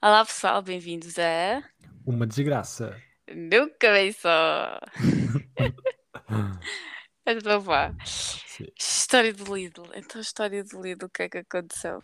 Olá 0.00 0.24
pessoal, 0.24 0.62
bem-vindos 0.62 1.18
a 1.18 1.62
Uma 2.06 2.26
desgraça. 2.26 2.96
Nunca 3.34 3.92
Bem 3.92 4.12
Só. 4.12 4.78
Então 7.26 7.60
vá. 7.60 7.94
Sim. 8.06 8.66
História 8.78 9.32
do 9.34 9.54
Lidl. 9.54 9.84
Então, 9.94 10.18
a 10.18 10.22
história 10.22 10.64
do 10.64 10.80
Lidl, 10.80 11.06
o 11.06 11.10
que 11.10 11.24
é 11.24 11.28
que 11.28 11.38
aconteceu? 11.38 12.00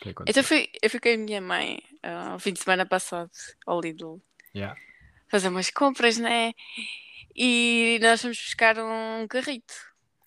Que 0.00 0.10
Então, 0.10 0.10
aconteceu? 0.12 0.40
eu 0.40 0.44
fui, 0.44 0.68
eu 0.82 0.90
fui 0.90 1.00
com 1.00 1.08
a 1.08 1.16
minha 1.16 1.40
mãe 1.40 1.82
ah, 2.02 2.34
o 2.34 2.38
fim 2.38 2.52
de 2.52 2.60
semana 2.60 2.86
passado 2.86 3.30
ao 3.66 3.80
Lidl 3.80 4.20
Yeah. 4.54 4.78
fazer 5.28 5.48
umas 5.48 5.70
compras, 5.70 6.18
né? 6.18 6.52
E 7.34 7.98
nós 8.02 8.20
fomos 8.22 8.38
buscar 8.38 8.76
um 8.78 9.26
carrito 9.28 9.74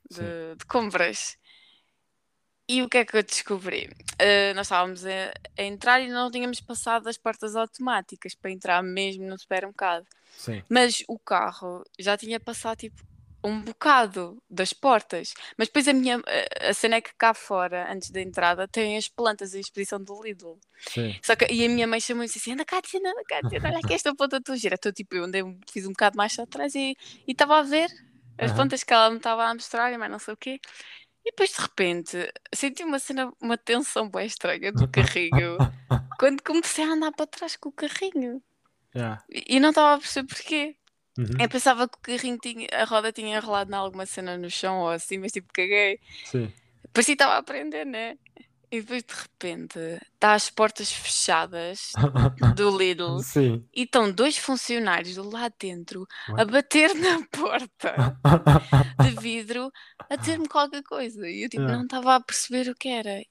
de, 0.10 0.56
de 0.58 0.66
compras. 0.66 1.38
E 2.68 2.82
o 2.82 2.90
que 2.90 2.98
é 3.00 3.06
que 3.06 3.16
eu 3.18 3.24
descobri? 3.24 3.90
Ah, 4.20 4.54
nós 4.56 4.66
estávamos 4.68 5.06
a, 5.06 5.32
a 5.58 5.64
entrar 5.64 6.02
e 6.02 6.10
não 6.10 6.32
tínhamos 6.32 6.60
passado 6.62 7.08
as 7.08 7.18
portas 7.18 7.56
automáticas 7.56 8.34
para 8.36 8.52
entrar 8.52 8.82
mesmo 8.84 9.24
no 9.26 9.38
supermercado. 9.38 10.06
Sim. 10.38 10.64
Mas 10.70 11.04
o 11.08 11.20
carro 11.20 11.84
já 12.00 12.18
tinha 12.18 12.40
passado 12.40 12.78
tipo 12.80 13.04
um 13.44 13.62
bocado 13.62 14.42
das 14.50 14.74
portas. 14.74 15.34
Mas 15.58 15.68
depois 15.68 15.88
a 15.88 15.94
minha 15.94 16.20
a- 16.62 16.74
cena 16.74 16.96
é 16.96 17.02
que 17.02 17.14
cá 17.18 17.34
fora, 17.34 17.92
antes 17.94 18.10
da 18.12 18.20
entrada, 18.22 18.68
tem 18.68 18.98
as 18.98 19.08
plantas 19.08 19.54
em 19.54 19.60
exposição 19.60 20.04
do 20.04 20.24
Lidl. 20.24 20.58
Sim. 20.90 21.16
Só 21.24 21.36
que, 21.36 21.46
e 21.52 21.66
a 21.66 21.70
minha 21.70 21.88
mãe 21.88 22.00
chamou 22.00 22.24
e 22.24 22.28
disse 22.28 22.40
assim: 22.40 22.54
anda 22.54 22.66
cá, 22.66 22.82
tia, 22.82 23.00
anda 23.00 23.24
cá, 23.28 23.44
tia, 23.44 23.60
olha 23.64 23.80
aqui 23.80 23.94
esta 23.94 24.16
planta 24.16 24.42
tua 24.42 24.58
gira. 24.58 24.76
Então, 24.76 24.92
tipo, 24.92 25.16
eu 25.16 25.26
andei, 25.26 25.44
fiz 25.72 25.86
um 25.86 25.92
bocado 25.92 26.18
mais 26.18 26.38
atrás 26.40 26.76
e 26.76 26.96
e 27.28 27.32
estava 27.34 27.60
a 27.60 27.64
ver 27.64 27.90
as 28.38 28.52
Aham. 28.52 28.56
plantas 28.56 28.84
que 28.84 28.94
ela 28.94 29.10
me 29.12 29.18
estava 29.18 29.46
a 29.46 29.54
mostrar 29.54 29.92
e 29.94 29.98
mais 29.98 30.12
não 30.12 30.20
sei 30.20 30.34
o 30.34 30.38
quê. 30.38 30.60
E 31.26 31.32
depois, 31.32 31.52
de 31.52 31.62
repente, 31.62 32.34
senti 32.54 32.84
uma 32.84 33.00
cena, 33.00 33.34
uma 33.42 33.58
tensão 33.58 34.08
bem 34.08 34.28
estranha 34.28 34.72
do 34.72 34.88
carrinho 34.88 35.58
quando 36.20 36.44
comecei 36.44 36.86
a 36.86 36.90
andar 36.90 37.12
para 37.12 37.26
trás 37.26 37.56
com 37.56 37.70
o 37.70 37.72
carrinho. 37.72 38.44
Yeah. 38.96 39.24
E 39.30 39.56
e 39.56 39.60
não 39.60 39.70
estava 39.70 39.96
a 39.96 39.98
perceber 39.98 40.28
porquê. 40.28 40.76
Uhum. 41.18 41.38
Eu 41.40 41.50
pensava 41.50 41.88
que 41.88 41.98
o 41.98 42.02
carrinho 42.02 42.38
tinha, 42.38 42.68
a 42.72 42.84
roda 42.84 43.12
tinha 43.12 43.38
enrolado 43.38 43.72
em 43.72 43.76
alguma 43.76 44.06
cena 44.06 44.38
no 44.38 44.50
chão 44.52 44.82
ou 44.82 44.90
assim, 44.90 45.18
mas 45.18 45.32
tipo, 45.32 45.52
caguei. 45.52 46.00
Sim. 46.26 46.52
Parecia 46.94 47.16
que 47.16 47.24
estava 47.24 47.34
a 47.34 47.40
aprender, 47.40 47.86
né? 47.86 48.18
E 48.78 48.82
depois 48.82 49.04
de 49.04 49.14
repente 49.14 49.80
está 50.14 50.34
as 50.34 50.50
portas 50.50 50.92
fechadas 50.92 51.92
do 52.56 52.78
Lidl 52.78 53.20
Sim. 53.20 53.66
e 53.74 53.84
estão 53.84 54.12
dois 54.12 54.38
funcionários 54.38 55.16
do 55.16 55.30
lado 55.30 55.54
dentro 55.60 56.08
a 56.38 56.44
bater 56.46 56.94
na 56.96 57.26
porta 57.28 58.18
de 59.04 59.22
vidro 59.22 59.72
a 60.10 60.16
dizer-me 60.16 60.48
qualquer 60.48 60.84
coisa. 60.84 61.28
E 61.30 61.44
eu 61.44 61.50
tipo, 61.50 61.62
Yeah. 61.64 61.78
não 61.78 61.84
estava 61.86 62.16
a 62.16 62.20
perceber 62.22 62.70
o 62.70 62.76
que 62.76 62.90
era. 62.90 63.24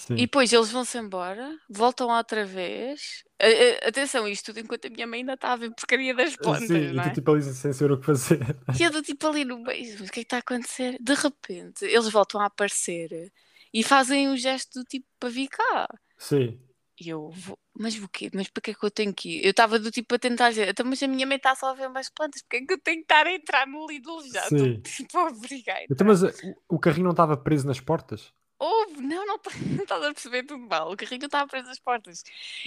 Sim. 0.00 0.14
E 0.14 0.22
depois 0.22 0.52
eles 0.52 0.70
vão-se 0.70 0.98
embora, 0.98 1.56
voltam 1.70 2.08
outra 2.10 2.44
vez. 2.44 3.22
A- 3.40 3.86
a- 3.86 3.88
atenção, 3.88 4.26
isto 4.26 4.46
tudo 4.46 4.58
enquanto 4.60 4.86
a 4.86 4.90
minha 4.90 5.06
mãe 5.06 5.20
ainda 5.20 5.34
está 5.34 5.52
a 5.52 5.56
ver 5.56 5.70
porcaria 5.74 6.12
das 6.14 6.34
plantas, 6.36 6.66
Sim, 6.68 6.88
e 6.88 6.92
não 6.92 7.04
tu 7.04 7.08
é? 7.08 7.12
tipo 7.12 7.30
ali 7.30 7.42
sem 7.42 7.72
saber 7.72 7.92
o 7.92 8.00
que 8.00 8.06
fazer. 8.06 8.40
E 8.78 8.82
eu 8.82 8.90
do 8.90 9.00
tipo 9.00 9.28
ali 9.28 9.44
no 9.44 9.60
meio, 9.62 9.94
o 9.94 9.98
que 9.98 10.04
é 10.04 10.08
que 10.08 10.20
está 10.22 10.36
a 10.36 10.40
acontecer? 10.40 10.96
De 11.00 11.14
repente, 11.14 11.84
eles 11.84 12.08
voltam 12.08 12.40
a 12.40 12.46
aparecer 12.46 13.32
e 13.72 13.82
fazem 13.82 14.28
um 14.28 14.36
gesto 14.36 14.80
do 14.80 14.84
tipo 14.84 15.06
para 15.18 15.30
vir 15.30 15.48
cá. 15.48 15.88
Sim. 16.18 16.60
E 17.00 17.08
eu 17.08 17.30
vou, 17.30 17.58
mas 17.74 17.96
o 17.96 18.08
quê? 18.08 18.30
Mas 18.34 18.48
para 18.48 18.60
que 18.60 18.70
é 18.72 18.74
que 18.74 18.84
eu 18.84 18.90
tenho 18.90 19.14
que 19.14 19.38
ir? 19.38 19.44
Eu 19.44 19.50
estava 19.50 19.78
do 19.78 19.90
tipo 19.90 20.14
a 20.14 20.18
tentar 20.18 20.50
dizer, 20.50 20.68
então, 20.68 20.84
mas 20.86 21.02
a 21.02 21.08
minha 21.08 21.26
mãe 21.26 21.36
está 21.36 21.54
só 21.54 21.70
a 21.70 21.74
ver 21.74 21.88
umas 21.88 22.10
plantas, 22.10 22.42
porque 22.42 22.58
é 22.58 22.66
que 22.66 22.72
eu 22.74 22.80
tenho 22.80 22.98
que 22.98 23.12
estar 23.12 23.26
a 23.26 23.32
entrar 23.32 23.66
no 23.66 23.86
Lidl 23.86 24.20
já? 24.32 24.42
Estou 24.42 24.58
Sim. 24.58 24.80
tipo 24.84 25.18
a 25.18 25.28
obrigar. 25.28 25.78
a 25.78 25.84
Então, 25.90 26.06
mas 26.06 26.22
o 26.68 26.78
carrinho 26.78 27.04
não 27.04 27.10
estava 27.12 27.36
preso 27.36 27.66
nas 27.66 27.80
portas? 27.80 28.32
Houve, 28.64 29.00
não, 29.02 29.26
não, 29.26 29.38
tá- 29.40 29.50
não 29.76 29.82
estás 29.82 30.04
a 30.04 30.12
perceber 30.14 30.44
tudo 30.44 30.64
mal. 30.68 30.92
O 30.92 30.96
carrinho 30.96 31.24
estava 31.26 31.48
preso 31.48 31.68
às 31.68 31.80
portas. 31.80 32.22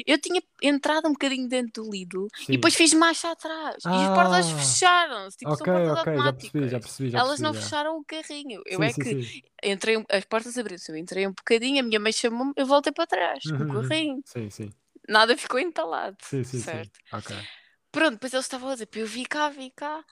Eu 0.05 0.19
tinha 0.19 0.43
entrado 0.61 1.07
um 1.07 1.13
bocadinho 1.13 1.47
dentro 1.47 1.83
do 1.83 1.89
Lidl 1.89 2.27
Sim. 2.35 2.43
e 2.49 2.51
depois 2.57 2.75
fiz 2.75 2.93
marcha 2.93 3.31
atrás. 3.31 3.83
E 3.85 4.03
as 4.03 4.09
portas 4.09 4.45
Ah. 4.45 4.57
fecharam-se, 4.57 5.37
tipo, 5.37 5.51
Ok, 5.53 5.57
são 5.57 5.67
portas 5.67 5.87
ok, 5.87 6.13
já 6.17 6.33
percebi, 6.33 6.69
já 6.69 6.79
automáticas. 6.79 6.81
percebi, 6.81 7.09
já 7.11 7.19
Elas 7.19 7.27
percebi. 7.29 7.43
não 7.47 7.53
já. 7.53 7.61
fecharam 7.61 7.97
o 7.97 8.03
carrinho. 8.03 8.61
Eu 8.65 8.79
Sim, 8.79 8.83
é 8.83 8.93
sim, 8.93 9.03
que 9.03 9.09
sim. 9.23 9.41
entrei, 9.63 10.05
as 10.09 10.25
portas 10.25 10.57
abriram-se, 10.57 10.91
eu 10.91 10.97
entrei 10.97 11.27
um 11.27 11.31
bocadinho, 11.33 11.79
a 11.79 11.83
minha 11.87 11.99
mãe 11.99 12.11
chamou-me, 12.11 12.51
eu 12.57 12.65
voltei 12.65 12.91
para 12.91 13.07
trás 13.07 13.43
com 13.51 13.63
o 13.63 13.67
Uhum, 13.67 13.81
carrinho. 13.83 14.21
Sim, 14.25 14.49
sim. 14.49 14.69
Nada 15.07 15.37
ficou 15.37 15.59
entalado, 15.59 16.17
Sim, 16.21 16.43
sim, 16.43 16.59
certo? 16.59 16.99
Ok. 17.13 17.35
Pronto, 17.91 18.13
depois 18.13 18.33
eles 18.33 18.45
estavam 18.45 18.69
a 18.69 18.73
dizer 18.73 18.89
eu 18.95 19.05
vir 19.07 19.25
cá, 19.27 19.49
vir 19.49 19.71
cá. 19.75 20.03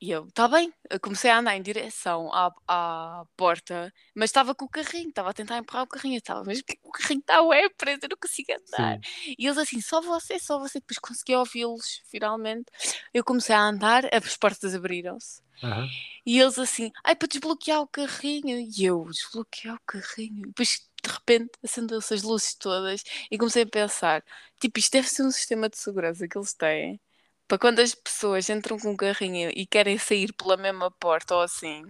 E 0.00 0.10
eu, 0.10 0.30
tá 0.32 0.46
bem, 0.46 0.70
eu 0.90 1.00
comecei 1.00 1.30
a 1.30 1.38
andar 1.38 1.56
em 1.56 1.62
direção 1.62 2.30
à, 2.32 2.52
à 2.68 3.24
porta, 3.36 3.90
mas 4.14 4.28
estava 4.28 4.54
com 4.54 4.66
o 4.66 4.68
carrinho, 4.68 5.08
estava 5.08 5.30
a 5.30 5.32
tentar 5.32 5.56
empurrar 5.58 5.84
o 5.84 5.86
carrinho, 5.86 6.18
estava, 6.18 6.44
mas 6.44 6.60
o 6.82 6.90
carrinho 6.92 7.20
está 7.20 7.40
ué 7.42 7.68
preso, 7.70 8.00
eu 8.02 8.10
não 8.10 8.16
consigo 8.18 8.52
andar. 8.52 8.98
Sim. 9.02 9.34
E 9.38 9.46
eles 9.46 9.56
assim, 9.56 9.80
só 9.80 10.00
você, 10.02 10.38
só 10.38 10.58
você, 10.58 10.80
depois 10.80 10.98
consegui 10.98 11.34
ouvi-los, 11.34 12.02
finalmente. 12.10 12.66
Eu 13.14 13.24
comecei 13.24 13.54
a 13.54 13.60
andar, 13.62 14.04
as 14.14 14.36
portas 14.36 14.74
abriram-se, 14.74 15.40
Aham. 15.62 15.88
e 16.26 16.38
eles 16.40 16.58
assim, 16.58 16.92
ai, 17.04 17.16
para 17.16 17.28
desbloquear 17.28 17.80
o 17.80 17.88
carrinho, 17.88 18.58
e 18.58 18.84
eu, 18.84 19.04
desbloquear 19.10 19.76
o 19.76 19.80
carrinho, 19.86 20.40
e 20.44 20.46
depois 20.48 20.86
de 21.02 21.10
repente 21.10 21.52
acendeu-se 21.64 22.12
as 22.14 22.22
luzes 22.22 22.54
todas, 22.54 23.02
e 23.30 23.38
comecei 23.38 23.62
a 23.62 23.66
pensar, 23.66 24.22
tipo, 24.60 24.78
isto 24.78 24.92
deve 24.92 25.08
ser 25.08 25.22
um 25.24 25.30
sistema 25.30 25.68
de 25.70 25.78
segurança 25.78 26.28
que 26.28 26.36
eles 26.36 26.52
têm. 26.54 27.00
Para 27.48 27.58
quando 27.58 27.78
as 27.80 27.94
pessoas 27.94 28.48
entram 28.50 28.78
com 28.78 28.92
o 28.92 28.96
carrinho 28.96 29.50
e 29.54 29.66
querem 29.66 29.96
sair 29.98 30.32
pela 30.32 30.56
mesma 30.56 30.90
porta 30.90 31.34
ou 31.36 31.42
assim, 31.42 31.84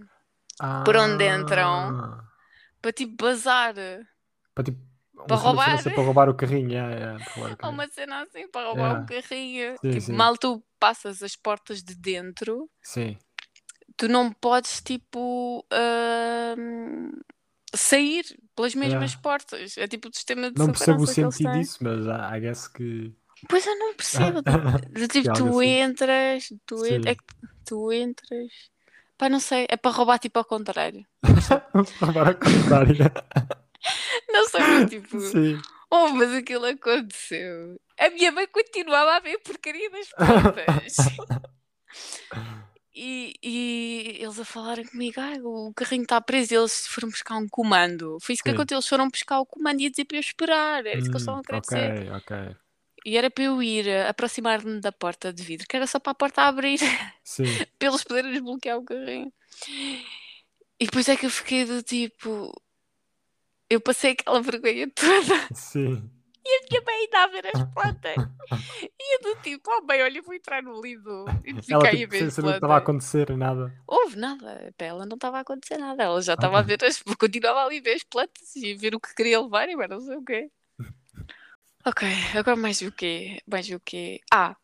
por 0.85 0.95
onde 0.95 1.25
entram, 1.27 1.89
Ah. 1.99 2.23
para 2.81 2.91
tipo 2.91 3.15
bazar. 3.23 3.73
Para 4.53 4.63
tipo. 4.63 4.79
Para 5.27 5.35
uma 5.35 5.41
roubar. 5.43 5.83
Para 5.83 6.03
roubar 6.03 6.29
o 6.29 6.35
carrinho. 6.35 6.69
Yeah, 6.69 6.93
yeah, 6.95 7.23
para 7.25 7.33
roubar 7.33 7.53
o 7.53 7.57
carrinho. 7.57 7.73
uma 7.73 7.87
cena 7.87 8.21
assim 8.21 8.47
para 8.49 8.67
roubar 8.67 8.83
Yeah. 8.91 9.03
o 9.03 9.07
carrinho. 9.07 9.77
Sim, 9.81 9.89
tipo, 9.91 10.01
sim. 10.05 10.13
mal 10.13 10.37
tu 10.37 10.63
passas 10.79 11.23
as 11.23 11.35
portas 11.35 11.81
de 11.81 11.95
dentro, 11.95 12.69
Sim. 12.83 13.17
tu 13.97 14.07
não 14.07 14.31
podes 14.31 14.79
tipo 14.79 15.65
ahm, 15.71 17.09
sair 17.75 18.25
pelas 18.55 18.75
mesmas 18.75 19.15
portas. 19.15 19.75
É 19.77 19.87
tipo 19.87 20.07
o 20.07 20.13
sistema 20.13 20.51
de 20.51 20.59
Não 20.59 20.67
percebo 20.67 21.01
o 21.01 21.07
sentido 21.07 21.51
disso, 21.53 21.79
mas 21.81 22.05
I 22.05 22.37
I 22.37 22.39
guess 22.41 22.67
que. 22.67 23.11
Pois 23.49 23.65
eu 23.65 23.77
não 23.77 23.93
percebo. 23.93 24.41
Tipo, 25.11 25.33
tu 25.33 25.47
assim. 25.49 25.69
entras, 25.69 26.49
tu, 26.65 26.85
en- 26.85 27.01
Sim. 27.01 27.09
é 27.09 27.15
que 27.15 27.23
tu 27.65 27.91
entras. 27.91 28.51
Pá, 29.17 29.29
não 29.29 29.39
sei, 29.39 29.65
é 29.69 29.77
para 29.77 29.91
roubar 29.91 30.19
tipo 30.19 30.37
ao 30.39 30.45
contrário. 30.45 31.05
roubar 32.01 32.29
a 32.29 32.33
contrário. 32.33 32.95
Não 34.29 34.47
sei, 34.49 34.61
mas 34.61 34.89
tipo, 34.89 35.19
Sim. 35.19 35.61
oh, 35.89 36.09
mas 36.09 36.33
aquilo 36.33 36.65
aconteceu. 36.65 37.79
A 37.99 38.09
minha 38.09 38.31
mãe 38.31 38.47
continuava 38.47 39.15
a 39.15 39.19
ver 39.19 39.37
porcaria 39.39 39.89
das 39.91 40.09
plantas. 40.09 40.95
E, 42.93 43.33
e 43.43 44.17
eles 44.19 44.39
a 44.39 44.45
falarem 44.45 44.85
comigo, 44.85 45.19
ah, 45.21 45.33
o 45.43 45.71
carrinho 45.73 46.03
está 46.03 46.19
preso, 46.19 46.53
e 46.53 46.57
eles 46.57 46.87
foram 46.87 47.09
buscar 47.09 47.35
um 47.37 47.47
comando. 47.47 48.17
Foi 48.21 48.33
isso 48.33 48.43
que 48.43 48.49
Sim. 48.49 48.55
aconteceu, 48.55 48.77
eles 48.77 48.87
foram 48.87 49.07
buscar 49.09 49.39
o 49.39 49.45
comando 49.45 49.81
e 49.81 49.85
a 49.85 49.89
dizer 49.89 50.05
para 50.05 50.17
eu 50.17 50.21
esperar. 50.21 50.85
Era 50.85 50.97
isso 50.97 51.09
que 51.09 51.15
eles 51.15 51.21
estavam 51.21 51.39
Hum, 51.39 51.41
a 51.41 51.43
querer 51.43 51.61
dizer. 51.61 51.95
ok, 51.95 52.11
ok. 52.11 52.55
E 53.07 53.15
era 53.15 53.31
para 53.31 53.45
eu 53.45 53.63
ir 53.63 53.87
eh, 53.87 54.05
aproximar-me 54.05 54.81
da 54.81 54.91
porta 54.91 55.31
de 55.31 55.41
vidro, 55.41 55.65
que 55.65 55.77
era 55.77 55.87
só 55.87 55.97
para 55.97 56.11
a 56.11 56.15
porta 56.15 56.41
abrir, 56.41 56.77
Sim. 57.23 57.45
para 57.79 57.87
eles 57.87 58.03
poderem 58.03 58.33
desbloquear 58.33 58.77
o 58.77 58.83
carrinho. 58.83 59.31
E 60.77 60.85
depois 60.85 61.07
é 61.07 61.15
que 61.15 61.25
eu 61.25 61.29
fiquei 61.29 61.63
do 61.63 61.81
tipo. 61.81 62.51
Eu 63.69 63.79
passei 63.79 64.11
aquela 64.11 64.41
vergonha 64.41 64.91
toda 64.93 65.47
Sim. 65.53 66.11
e 66.45 66.49
a 66.49 66.61
minha 66.69 66.81
mãe 66.85 66.95
ainda 66.95 67.23
a 67.23 67.27
ver 67.27 67.47
as 67.47 67.63
plantas. 67.73 68.15
E 68.99 69.15
eu 69.15 69.21
do 69.21 69.41
tipo, 69.41 69.69
oh 69.71 69.85
bem, 69.85 70.03
olha, 70.03 70.21
vou 70.21 70.33
entrar 70.33 70.61
no 70.61 70.81
Lidl 70.81 71.25
e 71.45 71.51
Ela 71.51 71.61
fiquei 71.61 71.75
a 71.77 71.91
tipo, 71.91 72.11
ver 72.11 72.17
sem 72.17 72.27
as 72.27 72.33
saber 72.33 72.47
o 72.47 72.51
que 72.51 72.57
estava 72.57 72.73
a 72.73 72.77
acontecer, 72.77 73.37
nada. 73.37 73.73
Houve 73.87 74.17
nada, 74.17 74.73
para 74.77 74.87
ela 74.87 75.05
não 75.05 75.15
estava 75.15 75.37
a 75.37 75.41
acontecer 75.41 75.77
nada. 75.77 76.03
Ela 76.03 76.21
já 76.21 76.33
estava 76.33 76.59
a 76.59 76.61
ver 76.61 76.83
as. 76.83 77.01
continuava 77.17 77.63
ali 77.63 77.77
a 77.77 77.81
ver 77.81 77.93
as 77.95 78.03
plantas 78.03 78.53
e 78.57 78.73
a 78.73 78.77
ver 78.77 78.95
o 78.95 78.99
que 78.99 79.15
queria 79.15 79.39
levar 79.41 79.69
e 79.69 79.75
não 79.75 80.01
sei 80.01 80.17
o 80.17 80.23
quê. 80.25 80.51
Ok, 81.87 82.05
agora 82.35 82.57
mais 82.57 82.81
o 82.81 82.91
quê? 82.91 83.41
Mais 83.47 83.69
o 83.69 83.79
quê? 83.79 84.19
Ah, 84.29 84.57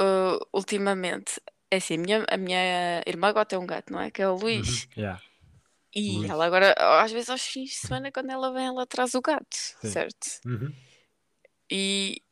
uh, 0.00 0.40
ultimamente, 0.50 1.38
é 1.70 1.76
assim, 1.76 1.96
a 1.96 1.98
minha, 1.98 2.26
a 2.26 2.36
minha 2.38 3.02
irmã 3.06 3.28
agora 3.28 3.44
tem 3.44 3.58
um 3.58 3.66
gato, 3.66 3.92
não 3.92 4.00
é? 4.00 4.10
Que 4.10 4.22
é 4.22 4.28
o 4.28 4.34
Luís. 4.34 4.84
Uhum, 4.84 5.02
Yeah. 5.02 5.22
E 5.94 6.16
Luís. 6.16 6.30
ela 6.30 6.46
agora, 6.46 6.74
às 7.02 7.12
vezes 7.12 7.28
aos 7.28 7.42
fins 7.42 7.68
de 7.68 7.76
semana, 7.76 8.10
quando 8.10 8.30
ela 8.30 8.50
vem, 8.50 8.64
ela 8.64 8.86
traz 8.86 9.14
o 9.14 9.20
gato, 9.20 9.54
certo? 9.82 10.40
Uhum. 10.46 10.72
E 11.70 12.22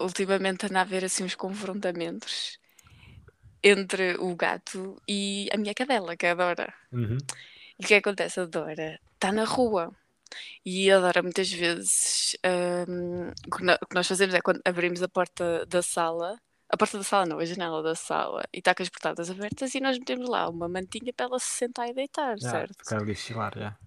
ultimamente 0.00 0.66
anda 0.66 0.80
a 0.80 0.82
haver 0.82 1.04
assim 1.04 1.22
uns 1.22 1.36
confrontamentos 1.36 2.58
entre 3.62 4.16
o 4.18 4.34
gato 4.34 5.00
e 5.08 5.48
a 5.52 5.56
minha 5.56 5.72
cadela, 5.72 6.16
que 6.16 6.26
é 6.26 6.32
a 6.32 6.34
Dora. 6.34 6.74
Uhum. 6.90 7.18
E 7.78 7.84
o 7.84 7.86
que 7.86 7.94
acontece? 7.94 8.40
A 8.40 8.46
Dora 8.46 8.98
está 9.14 9.30
na 9.30 9.44
rua 9.44 9.94
e 10.64 10.90
a 10.90 10.98
Dora 11.00 11.22
muitas 11.22 11.50
vezes 11.50 12.36
hum, 12.88 13.30
o 13.46 13.86
que 13.86 13.94
nós 13.94 14.06
fazemos 14.06 14.34
é 14.34 14.40
quando 14.40 14.60
abrimos 14.64 15.02
a 15.02 15.08
porta 15.08 15.64
da 15.66 15.82
sala, 15.82 16.36
a 16.68 16.76
porta 16.76 16.98
da 16.98 17.04
sala 17.04 17.26
não, 17.26 17.38
a 17.38 17.44
janela 17.44 17.82
da 17.82 17.94
sala, 17.94 18.42
e 18.52 18.58
está 18.58 18.74
com 18.74 18.82
as 18.82 18.88
portadas 18.88 19.30
abertas 19.30 19.74
e 19.74 19.80
nós 19.80 19.98
metemos 19.98 20.28
lá 20.28 20.48
uma 20.48 20.68
mantinha 20.68 21.12
para 21.12 21.26
ela 21.26 21.38
se 21.38 21.50
sentar 21.56 21.88
e 21.88 21.94
deitar, 21.94 22.36
Yeah, 22.38 22.50
certo? 22.50 22.78
Ficar 22.78 23.02
ali 23.02 23.14
chilar, 23.14 23.52
yeah. 23.56 23.78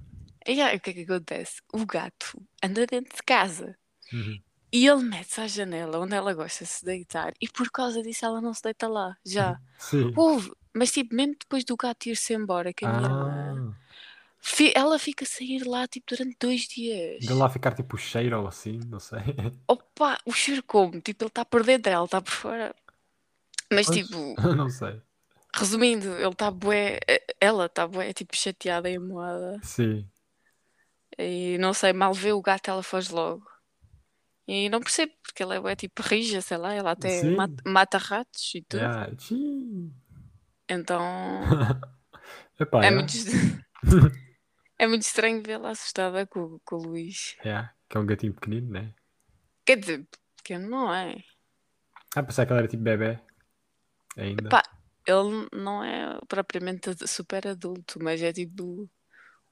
E 0.48 0.62
aí, 0.62 0.78
o 0.78 0.80
que 0.80 0.90
é 0.92 0.94
que 0.94 1.02
acontece? 1.04 1.62
O 1.74 1.86
gato 1.86 2.42
anda 2.64 2.86
dentro 2.86 3.16
de 3.16 3.24
casa 3.24 3.76
Uhum. 4.12 4.42
E 4.72 4.88
ele 4.88 5.04
mete-se 5.04 5.42
à 5.42 5.48
janela 5.48 6.00
onde 6.00 6.16
ela 6.16 6.34
gosta 6.34 6.64
de 6.64 6.70
se 6.70 6.86
deitar 6.86 7.34
e 7.42 7.48
por 7.48 7.70
causa 7.72 8.02
disso 8.02 8.26
ela 8.26 8.40
não 8.42 8.54
se 8.54 8.62
deita 8.64 8.88
lá, 8.88 9.16
já. 9.26 9.60
Sim. 9.78 10.14
Houve, 10.16 10.52
mas 10.76 10.92
tipo, 10.92 11.14
mesmo 11.16 11.36
depois 11.40 11.64
do 11.64 11.76
gato 11.76 12.08
ir-se 12.08 12.34
embora, 12.34 12.72
que 12.74 12.86
a 12.86 12.88
minha 12.88 13.06
irmã, 13.08 13.28
Ah, 13.28 13.74
fi- 13.89 13.89
ela 14.76 15.00
fica 15.00 15.24
a 15.24 15.28
sair 15.28 15.64
lá 15.66 15.88
tipo 15.88 16.08
durante 16.16 16.38
dois 16.40 16.62
dias. 16.68 17.26
de 17.26 17.34
lá 17.34 17.50
ficar 17.50 17.74
tipo 17.74 17.98
cheiro 17.98 18.42
ou 18.42 18.48
assim, 18.48 18.80
não 18.88 19.00
sei. 19.00 19.20
Opa, 19.68 20.18
o 20.26 20.34
cheiro 20.34 20.64
como? 20.64 21.00
Tipo, 21.02 21.24
ele 21.24 21.30
está 21.30 21.46
por 21.46 21.64
dentro, 21.64 21.92
ela 21.92 22.06
está 22.06 22.22
por 22.22 22.32
fora. 22.32 22.76
Mas 23.72 23.88
Pois, 23.88 24.06
tipo, 24.06 24.36
não 24.56 24.70
sei. 24.70 25.02
resumindo, 25.56 26.08
ele 26.16 26.30
está 26.30 26.52
bué, 26.52 27.00
ela 27.40 27.66
está 27.68 27.88
bué, 27.88 28.14
tipo, 28.14 28.36
chateada 28.36 28.90
e 28.90 28.98
moada. 29.00 29.60
Sim. 29.62 30.10
E 31.18 31.58
não 31.60 31.74
sei, 31.74 31.94
mal 31.94 32.14
vê 32.14 32.32
o 32.34 32.42
gato, 32.42 32.70
ela 32.70 32.84
foge 32.84 33.12
logo. 33.14 33.46
E 34.48 34.70
não 34.70 34.80
percebo, 34.82 35.14
porque 35.24 35.44
ela 35.44 35.56
é 35.56 35.60
bué, 35.60 35.76
tipo, 35.76 36.02
rija, 36.02 36.42
sei 36.42 36.58
lá, 36.58 36.74
ela 36.74 36.92
até 36.92 37.24
mata, 37.24 37.64
mata 37.66 37.98
ratos 37.98 38.54
e 38.56 38.62
tudo. 38.64 38.80
Yeah. 38.82 39.12
Então, 40.70 41.02
Epá, 42.60 42.86
é 42.86 42.90
yeah. 42.90 42.96
muito, 42.96 43.14
é 44.80 44.88
muito 44.88 45.04
estranho 45.04 45.44
vê-la 45.44 45.72
assustada 45.72 46.26
com, 46.26 46.58
com 46.64 46.78
o 46.78 46.84
Luís. 46.84 47.36
Yeah, 47.46 47.74
Que 47.90 47.98
é 47.98 48.00
um 48.00 48.06
gatinho 48.06 48.34
pequenino, 48.34 48.72
né? 48.72 48.94
Quer 49.66 49.78
dizer, 49.78 50.08
pequeno 50.38 50.70
não 50.70 50.94
é. 50.94 51.24
Ah, 52.16 52.24
pensava 52.24 52.46
que 52.48 52.54
ele 52.54 52.60
era 52.60 52.68
tipo 52.68 52.82
bebê. 52.82 53.20
Ainda. 54.18 54.50
Pá, 54.50 54.64
ele 55.06 55.48
não 55.54 55.84
é 55.84 56.18
propriamente 56.28 56.90
super 57.08 57.48
adulto, 57.48 58.02
mas 58.02 58.22
é 58.22 58.32
tipo 58.32 58.90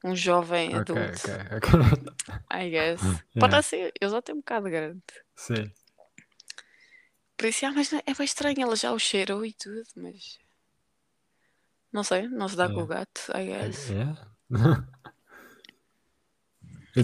um 0.04 0.16
jovem 0.16 0.70
ok, 0.70 0.80
adulto, 0.80 1.22
ok, 1.28 1.58
ok. 1.58 1.70
I 2.52 2.70
guess. 2.70 3.02
Yeah. 3.04 3.22
Pode 3.40 3.64
ser, 3.64 3.94
eu 4.00 4.10
já 4.10 4.22
tenho 4.22 4.38
um 4.38 4.42
bocado 4.42 4.70
grande. 4.70 5.04
Sim. 5.36 5.72
Por 7.36 7.48
isso, 7.48 7.66
ah, 7.66 7.72
mas 7.72 7.92
é 7.94 8.02
bem 8.02 8.26
estranho, 8.26 8.62
ela 8.62 8.76
já 8.76 8.92
o 8.92 8.98
cheirou 8.98 9.46
e 9.46 9.54
tudo, 9.54 9.84
mas 9.98 10.40
não 11.92 12.04
sei, 12.04 12.28
não 12.28 12.48
se 12.48 12.56
dá 12.56 12.68
com 12.68 12.84
o 12.84 12.88
Yeah. 12.88 12.96
gato, 12.96 13.22
I 13.36 13.46
guess. 13.46 13.90
Yeah. 13.90 14.32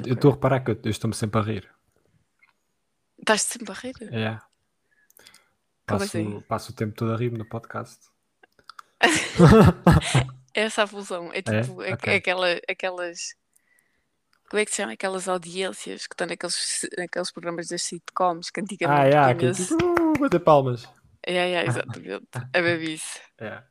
eu 0.05 0.13
estou 0.13 0.31
a 0.31 0.33
reparar 0.33 0.59
que 0.61 0.71
eu, 0.71 0.79
eu 0.83 0.91
estou-me 0.91 1.15
sempre 1.15 1.39
a 1.39 1.43
rir. 1.43 1.69
Estás-te 3.19 3.53
sempre 3.53 3.71
a 3.71 3.75
rir? 3.75 3.95
É. 4.13 4.39
Passo, 5.85 6.03
assim? 6.05 6.41
passo 6.41 6.71
o 6.71 6.75
tempo 6.75 6.93
todo 6.95 7.13
a 7.13 7.17
rir 7.17 7.31
no 7.31 7.45
podcast. 7.45 7.99
É 10.55 10.61
essa 10.61 10.83
a 10.83 10.87
função, 10.87 11.33
é 11.33 11.39
É? 11.39 11.41
tipo, 11.41 11.81
é, 11.81 11.93
Ok. 11.93 12.13
é 12.13 12.17
aquela, 12.17 12.47
aquelas. 12.69 13.33
Como 14.47 14.59
é 14.61 14.65
que 14.65 14.69
se 14.69 14.77
chama? 14.77 14.93
Aquelas 14.93 15.27
audiências 15.27 16.05
que 16.05 16.13
estão 16.13 16.27
naqueles, 16.27 16.87
naqueles 16.95 17.31
programas 17.31 17.69
das 17.69 17.81
sitcoms 17.81 18.51
que 18.51 18.59
ah, 18.59 18.63
antigamente 18.63 19.07
yeah, 19.09 19.33
tinha 19.33 19.49
aqui, 19.49 19.59
esse- 19.61 19.75
tipo, 19.75 19.83
uh, 19.83 20.19
bater 20.19 20.39
palmas. 20.39 20.87
É, 21.25 21.33
é, 21.53 21.65
exatamente. 21.65 22.27
É 22.53 22.61
bem 22.61 22.93
isso. 22.93 23.19
É. 23.39 23.63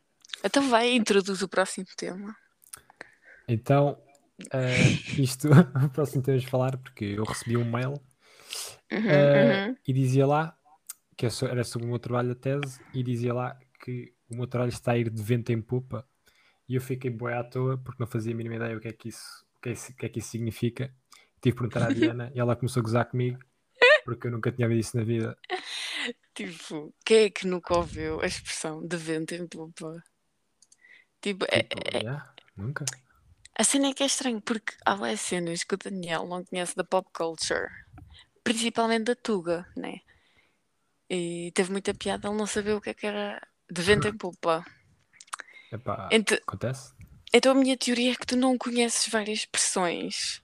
Então 0.42 0.68
vai, 0.68 0.90
introduz 0.90 1.40
o 1.40 1.48
próximo 1.48 1.86
tema. 1.96 2.34
Então, 3.46 3.96
eh, 4.52 4.76
isto, 5.18 5.48
o 5.84 5.90
próximo 5.90 6.22
temos 6.22 6.42
de 6.42 6.48
falar, 6.48 6.76
porque 6.78 7.04
eu 7.04 7.24
recebi 7.24 7.56
um 7.56 7.70
mail 7.70 8.00
Uhum, 8.92 9.08
eh, 9.08 9.66
uhum. 9.68 9.76
e 9.88 9.92
dizia 9.92 10.26
lá 10.26 10.56
que 11.16 11.24
é 11.24 11.30
era 11.50 11.64
sobre 11.64 11.86
o 11.86 11.90
meu 11.90 11.98
trabalho 11.98 12.28
de 12.28 12.34
tese 12.34 12.78
e 12.92 13.02
dizia 13.02 13.32
lá 13.32 13.58
que 13.82 14.12
o 14.28 14.36
meu 14.36 14.46
trabalho 14.46 14.68
está 14.70 14.92
a 14.92 14.98
ir 14.98 15.08
de 15.08 15.22
vento 15.22 15.50
em 15.50 15.62
popa 15.62 16.06
e 16.68 16.74
eu 16.74 16.80
fiquei 16.80 17.10
boé 17.10 17.34
à 17.38 17.42
toa 17.44 17.78
porque 17.78 18.02
não 18.02 18.06
fazia 18.06 18.32
a 18.32 18.36
mínima 18.36 18.56
ideia 18.56 18.76
o 18.76 18.80
que 18.80 18.88
é 18.88 18.92
que 18.92 19.08
isso, 19.08 19.44
o 19.56 19.60
que 19.60 19.70
é, 19.70 19.72
o 19.72 19.96
que 19.96 20.06
é 20.06 20.08
que 20.10 20.18
isso 20.18 20.28
significa. 20.30 20.94
Tive 21.40 21.56
que 21.56 21.62
perguntar 21.62 21.86
à 21.86 21.90
Diana 21.94 22.30
e 22.34 22.38
ela 22.38 22.54
começou 22.54 22.80
a 22.80 22.84
gozar 22.84 23.06
comigo 23.06 23.38
porque 24.04 24.26
eu 24.26 24.30
nunca 24.30 24.52
tinha 24.52 24.66
ouvido 24.66 24.80
isso 24.80 24.96
na 24.96 25.04
vida. 25.04 25.36
Tipo, 26.34 26.94
quem 27.04 27.24
é 27.24 27.30
que 27.30 27.46
nunca 27.46 27.76
ouviu 27.76 28.20
a 28.20 28.26
expressão 28.26 28.84
de 28.86 28.96
vento 28.96 29.34
em 29.34 29.46
popa? 29.46 30.02
Tipo, 31.20 31.44
é- 31.44 31.62
Tipo, 31.62 31.96
é- 31.96 31.98
yeah, 32.00 32.34
nunca. 32.56 32.84
A 33.60 33.64
cena 33.64 33.88
é 33.88 33.94
que 33.94 34.02
é 34.02 34.06
estranho, 34.06 34.40
porque 34.40 34.74
há 34.84 34.94
lá 34.94 35.16
cenas 35.16 35.64
que 35.64 35.74
o 35.74 35.78
Daniel 35.78 36.26
não 36.26 36.44
conhece 36.44 36.76
da 36.76 36.84
pop 36.84 37.08
culture, 37.12 37.68
principalmente 38.44 39.04
da 39.04 39.16
Tuga, 39.16 39.66
né? 39.76 40.00
E 41.08 41.52
teve 41.54 41.70
muita 41.70 41.94
piada 41.94 42.28
ele 42.28 42.36
não 42.38 42.46
saber 42.46 42.72
o 42.74 42.80
que 42.80 42.90
é 42.90 42.94
que 42.94 43.06
era 43.06 43.40
de 43.70 43.82
vento 43.82 44.08
em 44.08 44.16
popa. 44.16 44.64
Epá, 45.70 46.08
acontece. 46.46 46.92
Então 47.34 47.52
a 47.52 47.54
minha 47.54 47.76
teoria 47.76 48.12
é 48.12 48.14
que 48.14 48.26
tu 48.26 48.36
não 48.36 48.56
conheces 48.56 49.08
várias 49.10 49.40
expressões. 49.40 50.42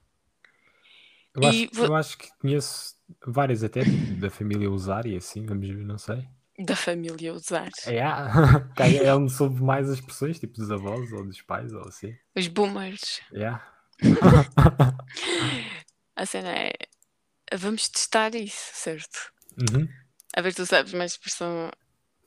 Eu, 1.34 1.42
E 1.42 1.46
acho, 1.46 1.66
vo- 1.72 1.84
eu 1.86 1.94
acho 1.94 2.18
que 2.18 2.30
conheço 2.38 2.96
várias 3.26 3.62
até 3.62 3.84
tipo, 3.84 4.12
da 4.14 4.30
família 4.30 4.70
usar 4.70 5.06
e 5.06 5.16
assim, 5.16 5.46
vamos 5.46 5.66
ver, 5.68 5.84
não 5.84 5.98
sei. 5.98 6.28
Da 6.58 6.74
família 6.74 7.32
usar. 7.32 7.70
É, 7.86 8.02
ah, 8.02 8.60
cá 8.74 8.88
é 8.88 9.14
onde 9.14 9.32
soube 9.32 9.62
mais 9.62 9.88
as 9.88 9.98
expressões, 9.98 10.40
tipo 10.40 10.54
dos 10.54 10.70
avós 10.70 11.12
ou 11.12 11.24
dos 11.24 11.40
pais 11.42 11.72
ou 11.72 11.86
assim. 11.86 12.12
Os 12.34 12.48
boomers. 12.48 13.20
Yeah. 13.32 13.64
A 16.16 16.26
cena 16.26 16.50
é. 16.50 16.72
Vamos 17.54 17.88
testar 17.88 18.34
isso, 18.34 18.70
certo? 18.74 19.32
Uhum. 19.56 19.88
A 20.36 20.40
ver 20.40 20.50
se 20.50 20.56
tu 20.56 20.66
sabes 20.66 20.92
mais 20.92 21.12
expressão 21.12 21.70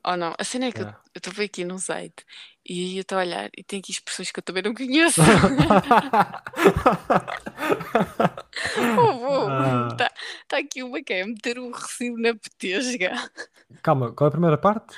ou 0.04 0.18
não. 0.18 0.34
A 0.38 0.44
cena 0.44 0.66
é 0.68 0.72
que 0.72 0.80
eu- 0.80 0.86
Yeah. 0.86 1.02
eu 1.16 1.20
estou 1.20 1.44
aqui 1.44 1.64
num 1.66 1.78
site 1.78 2.26
e 2.66 2.74
aí 2.86 2.98
eu 2.98 3.02
estou 3.02 3.18
a 3.18 3.22
olhar 3.22 3.50
e 3.58 3.64
tem 3.64 3.80
aqui 3.80 3.92
expressões 3.92 4.32
que 4.32 4.40
eu 4.40 4.44
também 4.44 4.64
não 4.64 4.74
conheço. 4.76 5.22
oh, 8.98 9.18
vou. 9.20 9.48
Ah. 9.50 9.90
Está 9.92 10.12
tá 10.48 10.58
aqui 10.58 10.84
uma 10.84 11.02
que 11.02 11.14
é 11.14 11.26
meter 11.26 11.60
o 11.60 11.72
rocio 11.72 12.18
na 12.18 12.34
betesga. 12.34 13.12
Calma, 13.82 14.12
qual 14.14 14.28
é 14.28 14.30
a 14.30 14.32
primeira 14.32 14.58
parte? 14.58 14.96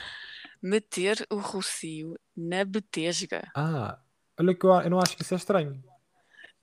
Meter 0.62 1.26
o 1.30 1.38
rocio 1.38 2.18
na 2.36 2.64
betesga. 2.64 3.50
Ah, 3.56 4.00
olha 4.40 4.54
que 4.56 4.66
eu, 4.66 4.74
a- 4.74 4.84
eu 4.84 4.90
não 4.90 5.00
acho 5.00 5.16
que 5.16 5.24
isso 5.24 5.34
é 5.34 5.38
estranho. 5.38 5.84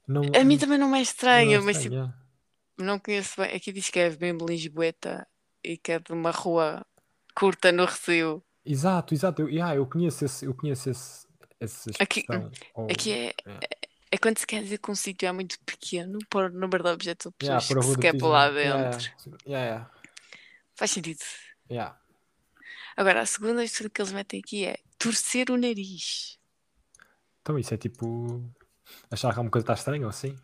Não, 0.09 0.23
A 0.39 0.45
mim 0.45 0.59
também 0.59 0.79
não 0.79 0.87
é 0.87 0.91
não 0.91 0.97
é 0.97 1.03
estranho, 1.03 1.63
mas 1.63 1.77
estranho, 1.77 1.83
tipo, 1.83 1.95
yeah. 1.95 2.15
não 2.79 2.99
conheço 2.99 3.41
bem. 3.41 3.55
Aqui 3.55 3.73
diz 3.73 3.89
que 3.91 3.99
é 4.01 4.11
mesmo 4.11 4.47
Lisboeta 4.47 5.27
e 5.63 5.77
que 5.77 5.93
é 5.93 5.99
de 5.99 6.13
uma 6.13 6.31
rua 6.31 6.85
curta 7.35 7.73
no 7.73 7.85
Rocio. 7.85 8.43
Exato, 8.65 9.15
exato. 9.15 9.43
Eu, 9.43 9.49
yeah, 9.49 9.75
eu 9.77 9.87
conheço 9.87 10.25
esse, 10.25 10.45
eu 10.47 10.55
conheço 10.55 10.91
esse, 10.91 11.27
essa 11.59 11.91
Aqui- 11.99 12.21
expressão. 12.21 12.51
ou- 12.75 12.87
Aqui 12.91 13.13
é, 13.13 13.35
yeah. 13.47 13.67
é 14.11 14.19
quando 14.19 14.39
se 14.39 14.47
quer 14.47 14.63
dizer 14.63 14.79
que 14.79 14.91
um 14.91 14.95
sítio 14.95 15.27
é 15.27 15.33
muito 15.33 15.59
pequeno 15.65 16.19
para 16.29 16.47
o 16.47 16.53
número 16.53 16.85
de 16.85 16.91
objetos 16.91 17.27
ou 17.27 17.35
Yeah, 17.43 17.61
pessoas 17.61 17.79
a 17.79 17.89
que 17.89 17.95
se 17.95 18.19
quer 18.19 18.23
lá 18.23 18.51
né? 18.51 18.61
Yeah, 18.63 18.91
dentro. 18.91 19.13
yeah, 19.47 19.67
yeah, 19.67 19.91
Faz 20.77 20.91
sentido. 20.91 21.21
yeah. 21.71 21.99
Agora, 22.97 23.21
a 23.23 23.27
segunda 23.27 23.65
história 23.65 23.89
que 23.91 24.01
eles 24.03 24.13
metem 24.13 24.41
aqui 24.41 24.65
é 24.67 24.79
torcer 24.99 25.51
o 25.51 25.57
nariz. 25.57 26.39
Então 27.41 27.59
isso 27.59 27.73
é 27.73 27.77
tipo 27.79 28.45
achar 29.11 29.33
que 29.33 29.39
alguma 29.39 29.51
coisa 29.51 29.65
está 29.65 29.75
estranha 29.75 30.03
ou 30.05 30.11
assim? 30.11 30.37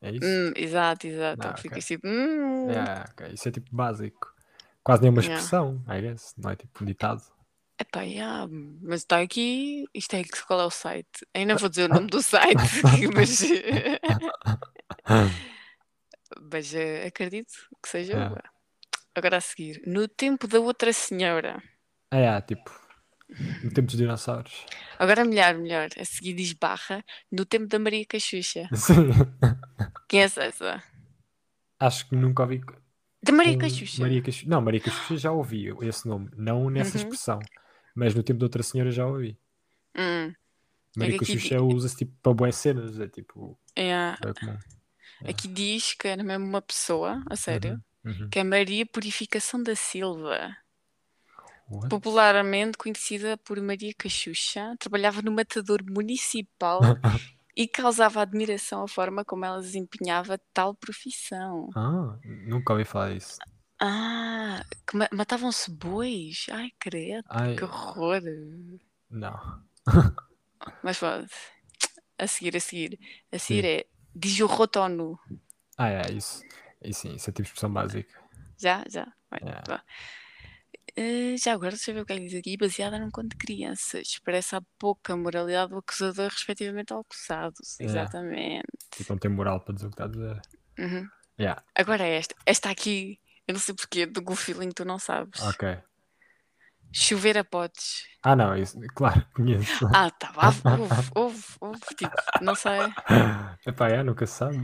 É 0.00 0.10
isso? 0.12 0.24
Hum, 0.24 0.52
exato, 0.56 1.06
exato. 1.06 1.46
Ah, 1.46 1.56
Ficas 1.56 1.84
ok. 1.84 1.96
tipo, 1.96 2.06
hum. 2.08 2.70
Yeah, 2.70 3.04
ok. 3.10 3.28
Isso 3.34 3.48
é 3.48 3.52
tipo 3.52 3.74
básico. 3.74 4.32
Quase 4.88 5.02
nenhuma 5.02 5.20
Yeah. 5.20 5.38
expressão, 5.38 5.84
I 5.86 6.00
guess. 6.00 6.34
Não 6.38 6.50
é 6.50 6.56
tipo 6.56 6.82
um 6.82 6.86
ditado. 6.86 7.20
Epá, 7.78 8.00
yeah, 8.04 8.48
mas 8.80 9.00
está 9.00 9.20
aqui. 9.20 9.84
Isto 9.92 10.16
é 10.16 10.24
que 10.24 10.46
qual 10.46 10.62
é 10.62 10.64
o 10.64 10.70
site? 10.70 11.26
Ainda 11.34 11.56
vou 11.56 11.68
dizer 11.68 11.90
o 11.90 11.92
nome 11.94 12.06
do 12.06 12.22
site, 12.22 12.56
mas. 13.14 13.42
mas 16.50 16.74
eh, 16.74 17.06
acredito 17.06 17.52
que 17.82 17.88
seja. 17.90 18.14
Yeah. 18.14 18.42
Agora 19.14 19.36
a 19.36 19.40
seguir, 19.42 19.82
no 19.86 20.08
tempo 20.08 20.48
da 20.48 20.58
outra 20.58 20.90
senhora. 20.90 21.62
É, 22.10 22.22
é, 22.22 22.40
tipo, 22.40 22.70
no 23.62 23.70
tempo 23.70 23.88
dos 23.88 23.96
dinossauros. 23.98 24.64
Agora 24.98 25.22
melhor, 25.22 25.54
melhor. 25.58 25.90
A 25.98 26.04
seguir 26.06 26.32
diz 26.32 26.54
barra, 26.54 27.04
no 27.30 27.44
tempo 27.44 27.66
da 27.66 27.78
Maria 27.78 28.06
Cachucha. 28.06 28.70
Sim. 28.72 29.10
Conhece 30.08 30.40
essa? 30.40 30.82
Acho 31.78 32.08
que 32.08 32.16
nunca 32.16 32.44
ouvi. 32.44 32.62
Da 33.22 33.32
Maria 33.32 33.58
Cachucha. 33.58 34.00
Maria 34.00 34.22
Não, 34.46 34.60
Maria 34.60 34.80
Cachucha 34.80 35.16
já 35.16 35.32
ouvi 35.32 35.74
esse 35.82 36.06
nome. 36.06 36.30
Não 36.36 36.70
nessa 36.70 36.96
Uhum. 36.96 37.02
expressão. 37.04 37.40
Mas 37.94 38.14
no 38.14 38.22
tempo 38.22 38.38
de 38.38 38.44
outra 38.44 38.62
senhora 38.62 38.90
já 38.90 39.06
ouvi. 39.06 39.36
Hum, 39.96 40.32
Maria 40.96 41.16
aqui 41.16 41.26
Cachucha 41.26 41.60
usa-se 41.62 41.96
tipo 41.96 42.12
para 42.22 42.32
boas 42.32 42.54
cenas. 42.56 42.98
É 43.00 43.08
tipo, 43.08 43.58
é. 43.74 43.82
é. 43.82 43.84
Yeah. 43.86 44.18
Aqui 45.28 45.48
diz 45.48 45.94
que 45.94 46.06
era 46.06 46.22
mesmo 46.22 46.44
uma 46.46 46.62
pessoa, 46.62 47.22
a 47.28 47.34
sério, 47.34 47.82
Uhum, 48.04 48.12
uhum. 48.12 48.28
que 48.30 48.38
é 48.38 48.44
Maria 48.44 48.86
Purificação 48.86 49.60
da 49.62 49.74
Silva. 49.74 50.56
What? 51.68 51.88
Popularmente 51.88 52.78
conhecida 52.78 53.36
por 53.36 53.60
Maria 53.60 53.92
Cachucha, 53.98 54.74
trabalhava 54.78 55.20
no 55.20 55.32
matador 55.32 55.80
municipal 55.84 56.80
e 57.58 57.66
causava 57.66 58.22
admiração 58.22 58.84
a 58.84 58.88
forma 58.88 59.24
como 59.24 59.44
ela 59.44 59.60
desempenhava 59.60 60.40
tal 60.54 60.76
profissão. 60.76 61.68
Ah, 61.74 62.16
nunca 62.46 62.72
ouvi 62.72 62.84
falar 62.84 63.12
disso. 63.12 63.36
Ah, 63.80 64.64
matavam-se 65.12 65.68
bois? 65.68 66.46
Ai, 66.52 66.70
credo, 66.78 67.26
Ai, 67.28 67.56
que 67.56 67.64
horror. 67.64 68.22
não. 69.10 69.62
Mas 70.84 70.98
pode. 71.00 71.28
A 72.16 72.26
seguir, 72.28 72.56
a 72.56 72.60
seguir. 72.60 72.98
A 73.32 73.38
seguir 73.40 73.64
é 73.64 73.84
diz 74.14 74.38
o 74.38 74.46
rotono. 74.46 75.18
Ah, 75.76 75.88
é, 75.88 76.12
isso. 76.12 76.44
Isso 76.80 77.00
sim, 77.00 77.16
isso 77.16 77.28
é 77.28 77.32
tipo 77.32 77.46
expressão 77.46 77.72
básica. 77.72 78.20
Já, 78.56 78.84
já. 78.88 79.12
Vai, 79.30 79.40
Yeah. 79.42 79.84
Eh, 80.96 81.36
já 81.36 81.52
agora, 81.52 81.70
deixa 81.70 81.90
eu 81.90 81.94
ver 81.96 82.00
o 82.02 82.06
que 82.06 82.12
é 82.12 82.16
que 82.16 82.24
diz 82.24 82.38
aqui. 82.38 82.56
Baseada 82.56 82.98
num 82.98 83.10
conto 83.10 83.30
de 83.30 83.36
crianças. 83.36 84.18
Parece 84.24 84.56
a 84.56 84.62
pouca 84.78 85.16
moralidade 85.16 85.70
do 85.70 85.78
acusador 85.78 86.30
respectivamente 86.30 86.92
ao 86.92 87.00
acusado. 87.00 87.54
Yeah. 87.80 88.02
Exatamente. 88.02 88.66
Tipo, 88.90 89.12
não 89.12 89.18
tem 89.18 89.30
moral 89.30 89.60
para 89.60 89.74
dizer 89.74 89.86
o 89.86 89.90
que 89.90 89.94
está 89.94 90.04
a 90.04 90.08
dizer. 90.08 90.40
Uhum. 90.78 91.08
Yeah. 91.38 91.62
Agora 91.74 92.04
é 92.04 92.16
esta. 92.16 92.34
Esta 92.44 92.70
aqui, 92.70 93.18
eu 93.46 93.54
não 93.54 93.60
sei 93.60 93.74
porquê, 93.74 94.06
do 94.06 94.22
Go 94.22 94.34
Feeling 94.34 94.70
tu 94.70 94.84
não 94.84 94.98
sabes. 94.98 95.40
Ok. 95.42 95.78
Chover 96.92 97.36
a 97.36 97.44
potes. 97.44 98.04
Ah, 98.22 98.34
não, 98.34 98.56
isso, 98.56 98.78
claro, 98.94 99.24
conheço. 99.34 99.86
Ah, 99.94 100.10
tá. 100.10 100.32
Houve, 100.36 101.10
houve, 101.14 101.44
houve. 101.60 101.80
Tipo, 101.96 102.14
não 102.40 102.54
sei. 102.54 102.78
Epá, 103.66 103.88
é, 103.88 104.02
nunca 104.02 104.26
se 104.26 104.34
sabe. 104.34 104.56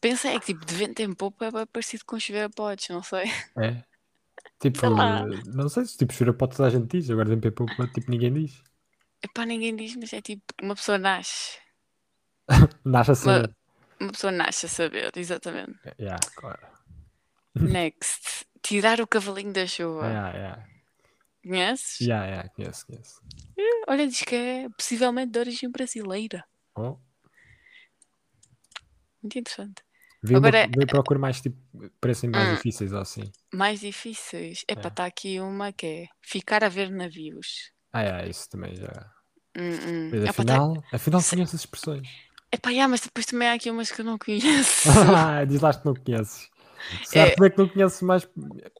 Pensa 0.00 0.28
é 0.28 0.40
que 0.40 0.46
tipo, 0.46 0.66
de 0.66 0.74
vento 0.74 1.00
em 1.00 1.14
pouco 1.14 1.44
é 1.44 1.66
parecido 1.66 2.04
com 2.04 2.18
chover 2.18 2.46
a 2.46 2.50
potes, 2.50 2.88
não 2.88 3.02
sei. 3.02 3.30
É. 3.56 3.84
Tipo, 4.60 4.78
Sei 4.78 4.88
lá. 4.88 5.24
não 5.54 5.68
sei 5.68 5.84
se 5.84 5.96
tipo 5.98 6.12
chorar 6.12 6.34
pode 6.34 6.56
toda 6.56 6.68
a 6.68 6.70
gente 6.70 6.86
diz, 6.86 7.10
agora 7.10 7.32
em 7.32 7.40
Pepa 7.40 7.64
tipo 7.92 8.10
ninguém 8.10 8.32
diz. 8.32 8.62
Epá, 9.22 9.44
ninguém 9.44 9.74
diz, 9.74 9.96
mas 9.96 10.12
é 10.12 10.20
tipo, 10.20 10.42
uma 10.62 10.74
pessoa 10.74 10.98
nasce. 10.98 11.58
Nasce 12.84 13.10
a 13.12 13.14
saber. 13.14 13.56
Uma 14.00 14.10
pessoa 14.10 14.32
nasce 14.32 14.66
a 14.66 14.68
saber, 14.68 15.12
exatamente. 15.16 15.78
Yeah, 15.98 16.18
claro. 16.34 16.66
Next. 17.54 18.46
Tirar 18.60 19.00
o 19.00 19.06
cavalinho 19.06 19.52
da 19.52 19.66
chuva. 19.66 20.06
Yeah, 20.06 20.36
yeah. 20.36 20.68
Conheces? 21.44 22.00
Yeah, 22.00 22.26
yeah, 22.26 22.48
conheço, 22.50 22.86
conheço. 22.86 23.20
Olha, 23.88 24.06
diz 24.06 24.22
que 24.22 24.34
é 24.34 24.68
possivelmente 24.70 25.32
de 25.32 25.38
origem 25.38 25.70
brasileira. 25.70 26.44
Oh, 26.74 26.98
Muito 29.22 29.38
interessante. 29.38 29.82
Vi, 30.22 30.36
Agora- 30.36 30.66
uma, 30.66 30.78
vi 30.78 30.86
procuro 30.86 31.20
mais 31.20 31.40
tipo, 31.40 31.56
parecem 32.00 32.30
mais 32.30 32.48
Hum. 32.50 32.54
difíceis 32.54 32.92
ou 32.92 33.00
assim. 33.00 33.30
Mais 33.52 33.80
difíceis. 33.80 34.64
Epá, 34.68 34.82
É. 34.84 34.88
está 34.88 35.04
aqui 35.06 35.40
uma 35.40 35.72
que 35.72 35.86
é 35.86 36.06
ficar 36.22 36.62
a 36.64 36.68
ver 36.68 36.90
navios. 36.90 37.70
Ah, 37.92 38.02
é, 38.04 38.28
isso 38.28 38.48
também 38.48 38.74
já. 38.74 39.10
Hum, 39.56 39.70
hum. 39.86 40.10
Mas 40.10 40.22
Epá, 40.24 40.32
tá- 40.44 40.54
afinal, 40.54 40.84
afinal 40.92 41.20
Se- 41.20 41.30
conheço 41.36 41.56
as 41.56 41.62
expressões. 41.62 42.08
Epá, 42.50 42.70
yeah, 42.70 42.88
mas 42.88 43.00
depois 43.00 43.26
também 43.26 43.48
há 43.48 43.54
aqui 43.54 43.70
umas 43.70 43.90
que 43.90 44.00
eu 44.00 44.04
não 44.04 44.18
conheço. 44.24 44.88
Ah, 45.16 45.44
Diz 45.44 45.60
lá 45.60 45.72
que 45.74 45.84
não 45.84 45.94
conheces. 45.94 46.48
Certo 47.04 47.44
é 47.44 47.50
que 47.50 47.58
não 47.58 47.68
conheces 47.68 48.02
mais. 48.02 48.28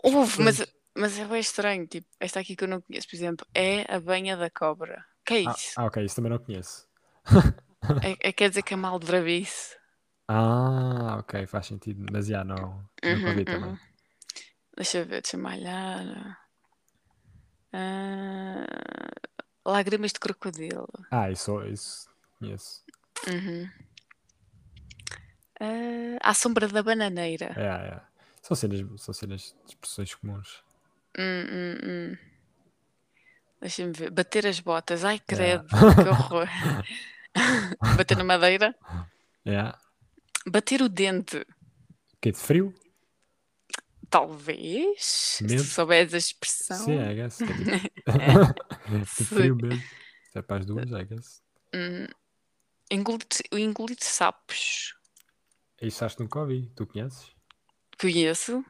Houve, 0.03 0.43
mas, 0.43 0.67
mas 0.97 1.19
é 1.19 1.25
bem 1.27 1.41
estranho. 1.41 1.87
Tipo, 1.87 2.07
esta 2.21 2.41
aqui 2.41 2.57
que 2.57 2.65
eu 2.65 2.69
não 2.69 2.81
conheço, 2.81 3.09
por 3.09 3.17
exemplo, 3.17 3.47
é 3.55 3.85
a 3.95 4.01
banha 4.01 4.37
da 4.37 4.51
cobra. 4.51 5.05
Que 5.25 5.35
é 5.35 5.47
Ah, 5.47 5.55
isso? 5.57 5.73
ah, 5.77 5.85
ok, 5.87 6.05
isso 6.05 6.17
também 6.17 6.31
não 6.33 6.39
conheço. 6.39 6.87
É, 8.03 8.29
é- 8.29 8.33
quer 8.33 8.49
dizer 8.49 8.63
que 8.63 8.75
é 8.75 8.77
mal 8.77 8.99
de. 8.99 9.07
Ah, 10.29 11.17
ok, 11.19 11.47
faz 11.47 11.67
sentido. 11.67 12.07
Mas 12.13 12.27
já 12.27 12.45
não. 12.45 12.79
Nunca 13.05 13.31
Uhum, 13.31 13.35
vi 13.35 13.45
também. 13.45 13.71
uhum. 13.71 13.79
Deixa 14.77 14.99
eu 14.99 15.05
ver, 15.05 15.23
deixa-me 15.23 15.47
olhar. 15.47 16.39
Ah, 17.73 18.67
lágrimas 19.65 20.13
de 20.13 20.21
crocodilo. 20.21 20.89
Ah, 21.11 21.31
isso, 21.31 21.63
isso 21.65 22.09
conheço. 22.39 22.83
Uhum. 23.29 23.69
Ah, 25.61 26.19
à 26.31 26.35
sombra 26.35 26.69
da 26.69 26.83
bananeira. 26.83 27.53
É, 27.57 27.67
é. 27.97 28.01
São 28.43 28.57
cenas, 28.57 29.01
são 29.01 29.15
cenas 29.15 29.55
de 29.65 29.71
expressões 29.73 30.15
comuns. 30.15 30.63
Hum, 31.19 31.47
hum, 31.53 31.79
hum. 31.85 32.17
Deixa-me 33.61 33.93
ver. 33.93 34.11
Bater 34.11 34.47
as 34.47 34.59
botas. 34.59 35.05
Ai, 35.05 35.21
credo, 35.21 35.65
Yeah. 35.69 36.03
que 36.03 36.09
horror. 36.09 36.49
Bater 37.97 38.17
na 38.17 38.25
madeira. 38.25 38.75
É. 39.45 39.73
Bater 40.47 40.83
o 40.83 40.89
dente. 40.89 41.45
Que 42.21 42.33
de 42.33 42.39
frio? 42.39 42.75
Talvez. 44.11 45.03
Se 45.03 45.45
Medo. 45.45 45.63
souberes 45.65 46.13
a 46.15 46.19
expressão. 46.19 46.85
Sim, 46.85 46.99
I 47.01 47.15
guess. 47.15 47.39
É 48.07 48.99
de 48.99 49.25
frio 49.25 49.57
mesmo. 49.57 49.83
Se 50.31 50.39
é 50.39 50.43
para 50.43 50.61
as 50.61 50.67
duas, 50.67 50.91
I 50.91 51.05
guess. 51.05 51.43
Hum. 51.75 52.07
Engolir, 52.91 53.27
engolir 53.53 53.97
sapos. 54.01 54.95
Isso 55.81 56.05
acho 56.05 56.17
que 56.17 56.23
nunca 56.23 56.41
ouvi. 56.41 56.71
Tu 56.77 56.87
conheces? 56.87 57.33
Conheço. 57.99 58.65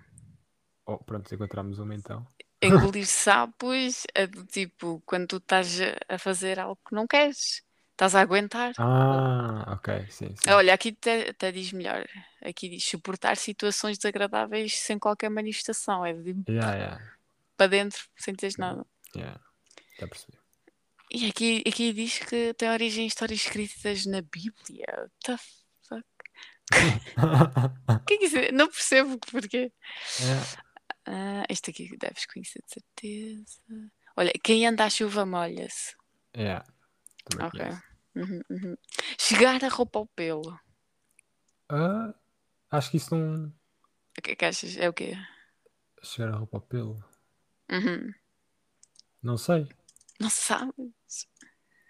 Oh, 0.86 0.98
pronto, 0.98 1.34
encontramos 1.34 1.78
uma 1.78 1.94
então. 1.94 2.26
Engolir 2.62 3.06
sapos 3.08 4.06
é 4.14 4.26
do 4.26 4.44
tipo 4.44 5.02
quando 5.04 5.26
tu 5.26 5.36
estás 5.38 5.78
a 6.08 6.18
fazer 6.18 6.60
algo 6.60 6.78
que 6.86 6.94
não 6.94 7.06
queres. 7.06 7.62
Estás 8.02 8.16
a 8.16 8.20
aguentar. 8.20 8.72
Ah, 8.78 9.74
ok, 9.74 10.10
sim, 10.10 10.34
sim. 10.34 10.50
Olha, 10.50 10.74
aqui 10.74 10.88
até, 10.88 11.30
até 11.30 11.52
diz 11.52 11.70
melhor. 11.72 12.04
Aqui 12.44 12.68
diz 12.68 12.82
suportar 12.84 13.36
situações 13.36 13.96
desagradáveis 13.96 14.76
sem 14.76 14.98
qualquer 14.98 15.30
manifestação. 15.30 16.04
É 16.04 16.12
de 16.12 16.34
Yeah, 16.48 16.74
yeah, 16.74 17.14
para 17.56 17.68
dentro, 17.68 18.04
sem 18.16 18.34
teres 18.34 18.56
nada. 18.56 18.84
yeah. 19.14 19.40
Já 20.00 20.08
percebi. 20.08 20.36
E 21.12 21.28
aqui, 21.28 21.62
aqui 21.64 21.92
diz 21.92 22.18
que 22.18 22.52
tem 22.54 22.70
origem 22.70 23.04
em 23.04 23.06
histórias 23.06 23.38
escritas 23.38 24.04
na 24.04 24.20
Bíblia. 24.20 24.84
What 24.98 25.12
the 25.24 25.36
fuck? 25.86 26.04
O 27.94 28.00
que 28.04 28.14
é 28.14 28.18
que 28.18 28.24
isso 28.24 28.36
é? 28.36 28.50
Não 28.50 28.66
percebo 28.66 29.16
porquê. 29.30 29.70
É. 30.22 31.06
Ah, 31.06 31.44
este 31.48 31.70
aqui 31.70 31.96
deves 31.96 32.26
conhecer 32.26 32.64
de 32.66 32.74
certeza. 32.74 33.90
Olha, 34.16 34.32
quem 34.42 34.66
anda 34.66 34.86
à 34.86 34.90
chuva 34.90 35.24
molha-se. 35.24 35.94
Yeah. 36.36 36.64
Também 37.30 37.46
Ok. 37.46 37.60
conheço. 37.60 37.91
Uhum, 38.14 38.40
uhum. 38.50 38.76
Chegar 39.18 39.62
a 39.64 39.68
roupa 39.68 39.98
ao 40.00 40.06
pelo. 40.06 40.58
Ah, 41.68 42.14
acho 42.70 42.90
que 42.90 42.96
isso 42.98 43.14
não. 43.16 43.46
O 44.18 44.22
que 44.22 44.32
é 44.32 44.36
que 44.36 44.44
achas? 44.44 44.76
É 44.76 44.88
o 44.88 44.92
quê? 44.92 45.14
Chegar 46.02 46.32
a 46.34 46.36
roupa 46.36 46.58
ao 46.58 46.60
pelo. 46.62 47.04
Uhum. 47.70 48.12
Não 49.22 49.36
sei. 49.36 49.68
Não 50.20 50.28
sabes? 50.28 50.74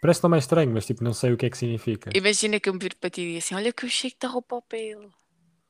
Parece 0.00 0.26
mais 0.29 0.45
estranho, 0.45 0.73
mas 0.73 0.87
tipo, 0.87 1.02
não 1.05 1.12
sei 1.14 1.33
o 1.33 1.37
que 1.37 1.47
é 1.47 1.50
que 1.50 1.57
significa. 1.59 2.11
Imagina 2.14 2.59
que 2.61 2.69
eu 2.69 2.75
me 2.75 2.79
viro 2.81 2.97
para 2.97 3.11
ti 3.11 3.21
e 3.23 3.26
digo 3.26 3.38
assim: 3.38 3.55
Olha 3.55 3.73
que 3.73 3.85
eu 3.85 3.88
chego 3.88 4.17
da 4.21 4.29
roupa 4.29 4.57
ao 4.57 4.62
pelo. 4.62 5.12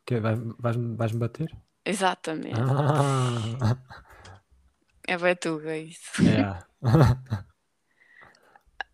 Que 0.05 0.21
vais, 0.21 0.39
vais-me 0.59 1.19
bater? 1.19 1.55
Exatamente. 1.85 2.59
Ah, 2.59 3.77
É 5.07 5.17
bem 5.19 5.37
tu, 5.37 5.61
é 5.69 5.79
isso. 5.81 6.23
yeah. 6.23 6.67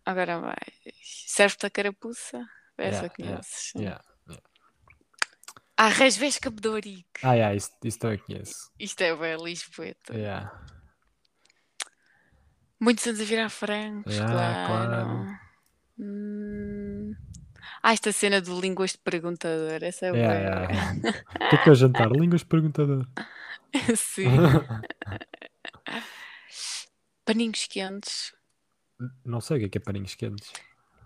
Agora 0.09 0.39
vai. 0.39 0.55
Serve-te 1.03 1.67
a 1.67 1.69
carapuça? 1.69 2.43
Essa 2.79 3.05
Yeah, 3.05 3.09
conheces. 3.15 3.45
sim. 3.71 3.79
yeah. 3.81 4.03
Ah, 5.77 5.89
resvesca. 5.89 6.51
Ah, 7.21 7.33
yeah, 7.33 7.53
isso, 7.55 7.69
isso 7.83 7.99
também 7.99 8.17
conheço. 8.17 8.71
Isto 8.79 9.01
é 9.01 9.15
bem 9.15 9.37
Lisboeta. 9.37 10.15
Yeah. 10.15 10.51
Muitos 12.79 13.05
anos 13.05 13.21
a 13.21 13.23
virar 13.23 13.49
francos, 13.49 14.15
Yeah, 14.15 14.65
claro. 14.65 14.89
claro. 14.89 15.39
Hum. 15.99 17.13
Ah, 17.83 17.93
esta 17.93 18.11
cena 18.11 18.41
do 18.41 18.59
línguas 18.59 18.93
de 18.93 18.97
perguntador. 18.97 19.83
Essa 19.83 20.07
é 20.07 20.11
Yeah, 20.11 20.33
bué. 20.33 20.41
yeah. 20.73 20.95
O 20.95 21.01
que 21.49 21.55
é 21.55 21.63
que 21.63 21.69
é 21.69 21.75
jantar? 21.75 22.09
Línguas 22.11 22.43
perguntador. 22.43 23.05
Sim. 23.95 24.25
Paninhos 27.25 27.67
quentes. 27.67 28.33
Não 29.25 29.39
sei 29.41 29.57
o 29.57 29.59
que 29.61 29.65
é 29.65 29.69
que 29.69 29.77
é 29.77 29.81
paninhos 29.81 30.15
quentes. 30.15 30.51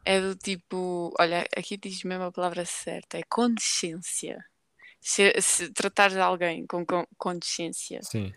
É 0.05 0.19
do 0.19 0.35
tipo. 0.35 1.13
Olha, 1.19 1.45
aqui 1.55 1.77
diz 1.77 2.03
mesmo 2.03 2.25
a 2.25 2.31
palavra 2.31 2.65
certa. 2.65 3.17
É 3.17 3.23
condescência. 3.23 4.43
Se, 5.01 5.33
se 5.41 5.71
tratares 5.73 6.13
de 6.15 6.21
alguém 6.21 6.65
com, 6.65 6.85
com 6.85 7.05
condescência, 7.17 7.99
Sim. 8.03 8.33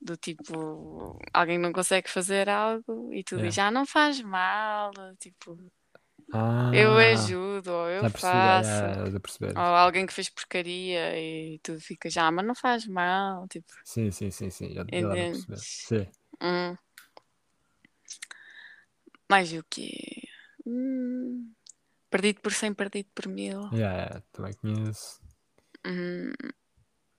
do 0.00 0.16
tipo, 0.16 1.18
alguém 1.32 1.58
não 1.58 1.72
consegue 1.72 2.10
fazer 2.10 2.48
algo 2.48 3.12
e 3.12 3.24
tu 3.24 3.36
Yeah. 3.36 3.48
dizes, 3.48 3.58
ah, 3.58 3.70
não 3.70 3.86
faz 3.86 4.20
mal, 4.20 4.92
tipo, 5.18 5.56
Ah, 6.32 6.70
eu 6.74 6.96
ajudo, 6.98 7.68
ou 7.72 7.88
eu 7.88 8.02
já 8.02 8.10
percebi, 8.10 8.42
faço. 8.42 8.70
já, 8.70 8.94
já, 8.94 9.10
já 9.10 9.20
perceber. 9.20 9.56
Ou 9.56 9.62
alguém 9.62 10.06
que 10.06 10.12
fez 10.12 10.28
porcaria 10.28 11.18
e 11.18 11.58
tu 11.60 11.80
ficas, 11.80 12.16
ah, 12.18 12.30
mas 12.30 12.46
não 12.46 12.54
faz 12.54 12.86
mal, 12.86 13.48
tipo, 13.48 13.66
Sim, 13.84 14.10
sim, 14.10 14.30
sim, 14.30 14.50
sim. 14.50 14.74
Já, 14.74 14.84
já? 14.84 15.56
Sim. 15.56 16.06
hum. 16.42 16.76
Mais 19.30 19.52
o 19.52 19.64
quê? 19.68 20.22
Hum. 20.66 21.52
Perdido 22.10 22.40
por 22.40 22.52
100, 22.52 22.74
perdido 22.74 23.08
por 23.14 23.26
mil. 23.28 23.62
Yeah, 23.72 23.96
yeah, 23.96 24.22
também 24.32 24.52
conheço. 24.54 25.20
Hum. 25.86 26.32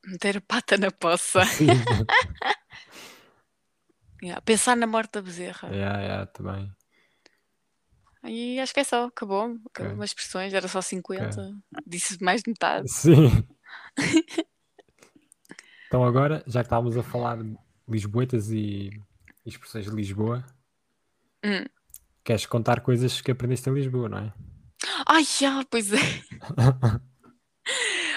Meter 0.06 0.38
a 0.38 0.42
pata 0.42 0.78
na 0.78 0.92
poça. 0.92 1.42
Yeah, 4.24 4.42
Pensar 4.42 4.76
na 4.76 4.88
morte 4.88 5.12
da 5.12 5.22
bezerra. 5.22 5.70
yeah, 5.70 6.02
yeah, 6.02 6.26
também. 6.26 6.72
E 8.24 8.60
acho 8.60 8.74
que 8.74 8.80
é 8.80 8.84
só, 8.84 9.06
acabou. 9.06 9.56
Ok. 9.66 9.86
Umas 9.88 10.10
expressões, 10.10 10.54
era 10.54 10.68
só 10.68 10.82
50. 10.82 11.54
Disse 11.86 12.24
mais 12.24 12.42
de 12.42 12.50
metade. 12.50 12.90
Sim. 12.90 13.48
então 15.88 16.04
agora, 16.04 16.44
já 16.48 16.62
que 16.62 16.68
estávamos 16.68 16.98
a 16.98 17.04
falar 17.04 17.44
de 17.44 17.56
Lisboetas 17.88 18.50
e 18.50 18.90
expressões 19.46 19.86
de 19.86 19.92
Lisboa, 19.92 20.44
Hum. 21.44 21.64
Queres 22.26 22.46
contar 22.46 22.82
coisas 22.82 23.22
que 23.22 23.32
aprendeste 23.32 23.70
em 23.70 23.74
Lisboa, 23.74 24.10
não 24.10 24.18
é? 24.18 24.34
Ai, 25.06 25.24
já, 25.24 25.64
pois 25.70 25.94
é. 25.94 25.98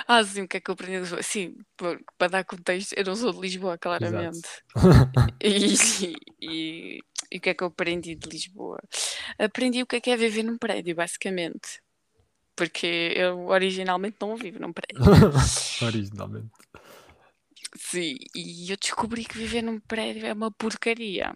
Ah, 0.06 0.24
sim, 0.24 0.42
o 0.42 0.48
que 0.48 0.56
é 0.56 0.60
que 0.60 0.70
eu 0.70 0.72
aprendi 0.72 0.94
de 0.94 1.00
Lisboa? 1.02 1.22
Sim, 1.22 1.56
por- 1.76 2.00
para 2.16 2.28
dar 2.28 2.44
contexto, 2.44 2.94
eu 2.94 3.04
não 3.04 3.14
sou 3.14 3.30
de 3.32 3.40
Lisboa, 3.40 3.76
claramente. 3.78 4.48
E, 5.42 5.76
e, 6.40 6.98
e 7.30 7.36
o 7.36 7.40
que 7.40 7.50
é 7.50 7.54
que 7.54 7.62
eu 7.62 7.68
aprendi 7.68 8.14
de 8.14 8.28
Lisboa? 8.28 8.78
Aprendi 9.38 9.82
o 9.82 9.86
que 9.86 9.96
é 9.96 10.00
que 10.00 10.10
é 10.10 10.16
viver 10.16 10.42
num 10.42 10.56
prédio, 10.58 10.94
basicamente. 10.96 11.80
Porque 12.56 13.12
eu 13.14 13.46
originalmente 13.46 14.16
não 14.20 14.34
vivo 14.36 14.58
num 14.58 14.72
prédio. 14.72 15.04
Originalmente. 15.82 16.50
Sim, 17.76 18.16
e 18.34 18.70
eu 18.70 18.76
descobri 18.76 19.24
que 19.24 19.36
viver 19.38 19.62
num 19.62 19.78
prédio 19.78 20.26
é 20.26 20.32
uma 20.32 20.50
porcaria. 20.50 21.32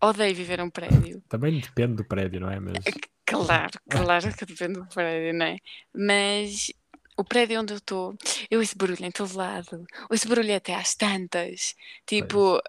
Odeio 0.00 0.34
viver 0.34 0.58
num 0.58 0.70
prédio. 0.70 1.22
Também 1.28 1.58
depende 1.58 1.94
do 1.96 2.04
prédio, 2.04 2.40
não 2.40 2.50
é? 2.50 2.60
Mas 2.60 2.84
Claro, 3.24 3.78
claro 3.90 4.34
que 4.34 4.46
depende 4.46 4.74
do 4.74 4.86
prédio, 4.86 5.34
não 5.34 5.46
é? 5.46 5.56
Mas 5.94 6.72
o 7.16 7.24
prédio 7.24 7.60
onde 7.60 7.72
eu 7.72 7.78
estou, 7.78 8.14
eu 8.50 8.60
ouço 8.60 8.76
barulho 8.76 9.04
em 9.04 9.10
todo 9.10 9.34
lado, 9.36 9.84
ouço 10.10 10.28
barulho 10.28 10.54
até 10.54 10.74
às 10.74 10.94
tantas. 10.94 11.74
Tipo, 12.06 12.60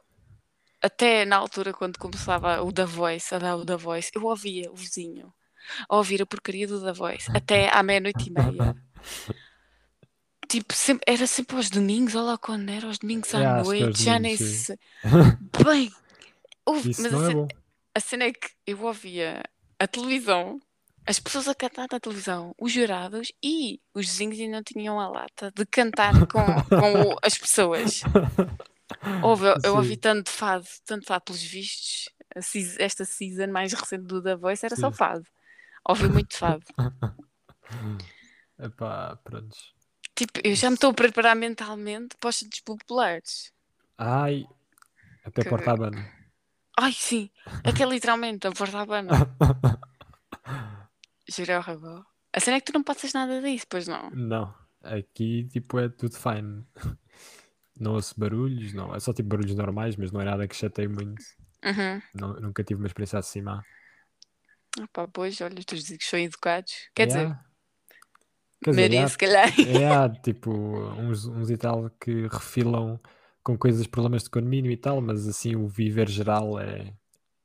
até 0.82 1.26
na 1.26 1.36
altura 1.38 1.74
quando 1.74 1.98
começava 2.00 2.62
o 2.64 2.72
da 2.72 2.86
Voice, 2.86 3.34
a 3.36 3.40
dar 3.40 3.56
o 3.58 3.66
da 3.66 3.76
Voice, 3.76 4.10
eu 4.16 4.24
ouvia 4.26 4.72
o 4.72 4.76
vizinho 4.76 5.34
a 5.90 5.98
ouvir 5.98 6.22
a 6.22 6.26
porcaria 6.26 6.66
do 6.66 6.80
da 6.80 6.94
Voice 6.94 7.30
até 7.34 7.70
à 7.70 7.84
meia-noite 7.84 8.30
e 8.30 8.32
meia. 8.32 8.76
Tipo, 10.48 10.74
sempre- 10.74 11.04
era 11.06 11.28
sempre 11.28 11.58
aos 11.58 11.70
domingos, 11.70 12.16
olha 12.16 12.24
lá 12.24 12.38
quando 12.38 12.70
era, 12.70 12.88
aos 12.88 12.98
domingos 13.00 13.36
à 13.36 13.40
É, 13.40 13.44
é 13.44 13.64
noite, 13.64 14.02
já 14.04 14.18
nem 14.18 14.38
sei. 14.38 14.78
Bem, 15.62 15.92
isso 16.76 17.02
mas 17.02 17.12
não 17.12 17.20
a 17.20 17.24
é 17.24 17.28
cena- 17.28 17.40
bom. 17.42 17.48
a 17.96 18.00
cena 18.00 18.24
é 18.26 18.32
que 18.34 18.50
eu 18.66 18.82
ouvia 18.84 19.44
a 19.80 19.88
televisão, 19.88 20.60
as 21.06 21.20
pessoas 21.20 21.48
a 21.48 21.56
cantar 21.56 21.88
na 21.92 22.00
televisão, 22.00 22.54
os 22.60 22.72
jurados 22.72 23.32
e 23.44 23.80
os 23.94 24.08
vizinhos 24.08 24.40
ainda 24.40 24.58
não 24.58 24.64
tinham 24.64 25.00
a 25.00 25.08
lata 25.08 25.52
de 25.56 25.66
cantar 25.66 26.14
com, 26.28 26.44
com 26.70 27.14
o- 27.14 27.18
as 27.22 27.38
pessoas. 27.38 28.02
Ouve, 29.24 29.46
eu, 29.48 29.56
eu 29.64 29.76
ouvi 29.76 29.96
tanto 29.98 30.30
fado, 30.30 30.66
tanto 30.86 31.06
fado 31.06 31.24
pelos 31.26 31.42
vistos. 31.42 32.10
a 32.36 32.42
seas- 32.42 32.78
esta 32.78 33.06
season 33.06 33.48
mais 33.48 33.72
recente 33.74 34.04
do 34.04 34.22
The 34.22 34.36
Voice 34.36 34.66
era 34.66 34.76
só 34.76 34.92
Sim. 34.92 34.98
fado. 34.98 35.26
Ouvi 35.88 36.08
muito 36.10 36.36
fado. 36.38 36.64
Epá, 38.60 39.16
prontos. 39.24 39.74
Tipo, 40.16 40.40
eu 40.44 40.56
já 40.56 40.70
me 40.70 40.76
estou 40.76 40.90
a 40.92 40.94
preparar 40.94 41.36
mentalmente 41.36 42.16
para 42.20 42.30
os 42.30 42.36
centros 42.38 42.62
populares. 42.62 43.52
Ai, 43.98 44.46
até 45.24 45.44
Que- 45.44 45.50
Porta-Abana. 45.50 46.12
Ai, 46.80 46.94
sim, 46.94 47.32
é 47.64 47.74
que 47.74 47.82
é 47.82 47.88
literalmente 47.88 48.46
a 48.46 48.52
Porta 48.52 48.80
Habana. 48.80 49.12
Juro, 51.28 51.52
é 51.52 51.58
horrível. 51.58 52.06
A 52.32 52.40
cena 52.40 52.58
é 52.58 52.60
que 52.60 52.72
tu 52.72 52.74
não 52.74 52.84
passas 52.84 53.14
nada 53.14 53.42
disso, 53.42 53.66
pois 53.68 53.88
não? 53.88 54.12
Não, 54.12 54.54
aqui 54.84 55.46
tipo 55.46 55.80
é 55.80 55.90
tudo 55.90 56.16
fine. 56.16 56.64
Não 57.80 57.94
ouço 57.94 58.20
barulhos, 58.20 58.74
não. 58.74 58.94
É 58.94 59.00
só 59.00 59.14
tipo 59.14 59.30
barulhos 59.30 59.56
normais, 59.56 59.96
mas 59.96 60.12
não 60.12 60.22
é 60.22 60.26
nada 60.26 60.48
que 60.48 60.56
chateie 60.56 60.88
muito. 60.88 61.24
Uhum. 61.64 62.02
Não- 62.14 62.40
nunca 62.40 62.64
tive 62.64 62.82
uma 62.82 62.88
experiência 62.88 63.20
assim 63.20 63.42
má. 63.42 63.64
Pá, 64.94 65.08
pois, 65.08 65.42
olha, 65.42 65.58
os 65.58 65.66
teus 65.66 65.82
vizinhos 65.82 66.06
são 66.06 66.20
educados. 66.20 66.74
Quer 66.96 67.08
dizer, 67.08 67.20
Yeah. 67.20 67.44
Quer 68.64 68.70
dizer, 68.72 68.82
maioria 68.82 68.96
yeah, 68.96 69.12
se 69.12 69.18
calhar. 69.18 69.60
É, 69.60 69.96
há, 69.96 70.10
tipo, 70.10 70.52
uns, 70.52 71.26
uns 71.26 71.50
e 71.50 71.58
tal 71.58 71.90
que 72.00 72.28
refilam 72.28 73.00
com 73.48 73.58
coisas, 73.58 73.88
problemas 73.88 74.24
de 74.24 74.30
condomínio 74.30 74.70
e 74.70 74.76
tal, 74.76 75.00
mas 75.00 75.26
assim 75.26 75.56
o 75.56 75.70
viver 75.70 76.10
geral 76.10 76.60
é, 76.60 76.94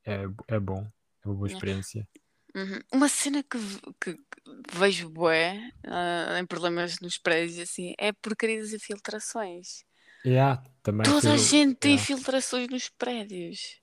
é, 0.05 0.25
é 0.49 0.59
bom, 0.59 0.83
é 1.25 1.29
uma 1.29 1.35
boa 1.37 1.47
Yeah. 1.47 1.55
experiência. 1.55 2.09
Uhum. 2.57 2.81
Uma 2.93 3.09
cena 3.09 3.43
que, 3.45 3.57
que- 4.01 4.15
que 4.17 4.43
vejo 4.79 5.09
bué 5.09 5.71
ah, 5.87 6.39
em 6.41 6.45
problemas 6.45 6.99
nos 7.01 7.19
prédios 7.19 7.57
assim 7.61 7.95
é 7.99 8.13
porcaria 8.13 8.61
das 8.61 8.73
infiltrações. 8.73 9.85
E 10.25 10.37
há 10.37 10.57
também 10.83 11.05
Toda 11.05 11.31
a 11.31 11.35
aquilo- 11.35 11.39
gente 11.49 11.75
tem 11.77 11.93
yeah. 11.93 12.03
infiltrações 12.03 12.69
nos 12.69 12.89
prédios. 12.89 13.81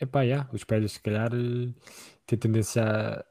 Epá, 0.00 0.22
yeah, 0.22 0.50
os 0.52 0.64
prédios 0.64 0.92
se 0.94 1.00
calhar 1.00 1.30
têm 2.26 2.38
tendência 2.38 2.82
a. 2.82 3.24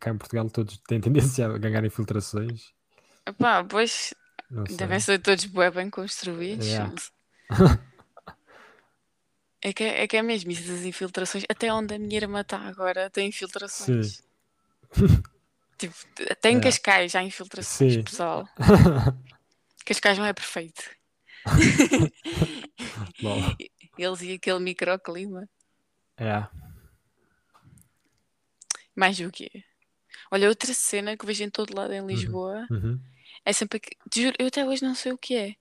Cá 0.00 0.10
em 0.10 0.16
Portugal 0.18 0.48
todos 0.48 0.78
têm 0.88 1.00
tendência 1.00 1.46
a 1.46 1.58
ganhar 1.58 1.84
infiltrações. 1.84 2.72
Epá, 3.26 3.62
pois 3.62 4.14
devem 4.78 4.98
ser 5.00 5.18
todos 5.18 5.44
bué 5.44 5.70
bem 5.70 5.90
construídos. 5.90 6.66
Yeah. 6.66 6.94
É 9.60 9.72
que 9.72 9.82
é, 9.82 10.02
é 10.02 10.06
que 10.06 10.16
é 10.16 10.22
mesmo 10.22 10.52
isso 10.52 10.68
das 10.68 10.84
infiltrações. 10.84 11.44
Até 11.48 11.72
onde 11.72 11.92
a 11.92 11.98
minha 11.98 12.16
irmã 12.16 12.42
está 12.42 12.58
agora 12.58 13.10
tem 13.10 13.28
infiltrações. 13.28 14.22
Tipo, 15.78 15.94
até 16.28 16.48
em 16.48 16.54
Yeah. 16.54 16.70
Cascais 16.70 17.14
há 17.14 17.22
infiltrações, 17.22 17.94
Sim. 17.94 18.02
pessoal. 18.02 18.48
Cascais 19.86 20.18
não 20.18 20.24
é 20.24 20.32
perfeito. 20.32 20.82
Lol. 23.22 23.56
Eles 23.96 24.22
e 24.22 24.32
aquele 24.32 24.58
microclima. 24.58 25.48
É, 26.16 26.48
Mais 28.96 29.20
o 29.20 29.30
quê? 29.30 29.62
Olha, 30.32 30.48
outra 30.48 30.74
cena 30.74 31.16
que 31.16 31.24
vejo 31.24 31.44
em 31.44 31.50
todo 31.50 31.76
lado 31.76 31.92
em 31.92 32.04
Lisboa 32.04 32.66
uhum. 32.70 33.00
é 33.44 33.52
sempre 33.52 33.78
que. 33.78 33.96
Juro, 34.12 34.34
eu 34.38 34.48
até 34.48 34.66
hoje 34.66 34.82
não 34.82 34.96
sei 34.96 35.12
o 35.12 35.18
que 35.18 35.36
é. 35.36 35.54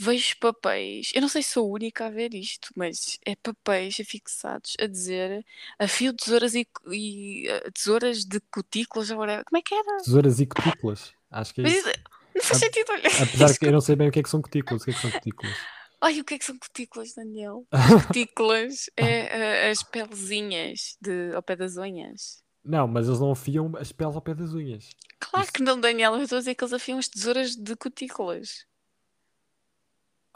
Vejo 0.00 0.36
papéis, 0.38 1.10
eu 1.12 1.20
não 1.20 1.28
sei 1.28 1.42
se 1.42 1.50
sou 1.50 1.66
a 1.68 1.72
única 1.74 2.06
a 2.06 2.10
ver 2.10 2.32
isto, 2.32 2.68
mas 2.76 3.18
é 3.26 3.34
papéis 3.34 3.98
afixados 4.00 4.74
a 4.80 4.86
dizer 4.86 5.44
a 5.78 5.88
fio 5.88 6.12
de 6.12 6.18
tesouras 6.18 6.54
e, 6.54 6.66
e 6.92 7.48
eh, 7.48 7.70
tesouras 7.72 8.24
de 8.24 8.38
cutículas 8.52 9.10
whatever. 9.10 9.44
Como 9.44 9.58
é 9.58 9.62
que 9.62 9.74
era? 9.74 9.96
Tesouras 10.04 10.38
e 10.38 10.46
cutículas. 10.46 11.12
Acho 11.30 11.52
que 11.52 11.60
é 11.62 11.64
Mas 11.64 11.72
isso. 11.74 11.88
isso 11.88 11.98
não 12.36 12.42
faz 12.42 12.60
sentido, 12.60 12.92
olha. 12.92 13.08
Apesar 13.22 13.58
que 13.58 13.66
eu 13.66 13.72
não 13.72 13.80
sei 13.80 13.96
bem 13.96 14.08
o 14.08 14.12
que 14.12 14.20
é 14.20 14.22
que 14.22 14.30
são 14.30 14.40
cutículas. 14.40 14.82
O 14.82 14.84
que 14.84 14.90
é 14.92 14.94
que 14.94 15.00
são 15.00 15.10
cutículas? 15.10 15.56
Ai, 16.00 16.20
o 16.20 16.24
que 16.24 16.34
é 16.34 16.38
que 16.38 16.44
são 16.44 16.56
cutículas, 16.56 17.14
Daniel? 17.14 17.66
As 17.72 18.06
cutículas 18.06 18.90
é 18.96 19.66
eh, 19.66 19.70
as 19.70 19.82
pelezinhas 19.82 20.96
de, 21.02 21.34
ao 21.34 21.42
pé 21.42 21.56
das 21.56 21.76
unhas. 21.76 22.40
Não, 22.64 22.86
mas 22.86 23.08
eles 23.08 23.18
não 23.18 23.32
afiam 23.32 23.72
as 23.76 23.90
peles 23.90 24.14
ao 24.14 24.22
pé 24.22 24.32
das 24.34 24.52
unhas. 24.54 24.90
Claro 25.18 25.42
Isso- 25.44 25.52
que 25.52 25.62
não, 25.62 25.80
Daniel. 25.80 26.14
Eu 26.14 26.22
estou 26.22 26.36
a 26.36 26.40
dizer 26.40 26.54
que 26.54 26.62
eles 26.62 26.72
afiam 26.72 26.98
as 27.00 27.08
tesouras 27.08 27.56
de 27.56 27.74
cutículas. 27.74 28.64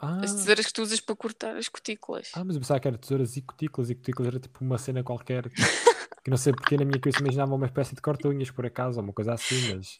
Ah, 0.03 0.21
As 0.23 0.33
tesouras 0.33 0.65
que 0.65 0.73
tu 0.73 0.81
usas 0.81 0.99
para 0.99 1.15
cortar 1.15 1.55
as 1.55 1.69
cutículas. 1.69 2.29
ah, 2.33 2.43
mas 2.43 2.55
eu 2.55 2.61
pensava 2.61 2.79
que 2.79 2.87
era 2.87 2.97
tesouras 2.97 3.37
e 3.37 3.41
cutículas 3.41 3.89
e 3.89 3.95
cutículas 3.95 4.27
era 4.27 4.39
tipo 4.39 4.63
uma 4.63 4.77
cena 4.77 5.03
qualquer 5.03 5.49
que 5.49 5.55
não 6.29 6.37
sei 6.37 6.51
porque 6.53 6.75
na 6.77 6.85
minha 6.85 6.99
cabeça 6.99 7.19
imaginava 7.21 7.53
uma 7.55 7.65
espécie 7.65 7.95
de 7.95 8.01
corta-unhas 8.01 8.51
por 8.51 8.65
acaso, 8.65 8.97
ou 8.99 9.03
uma 9.03 9.13
coisa 9.13 9.33
assim, 9.33 9.73
mas. 9.75 9.97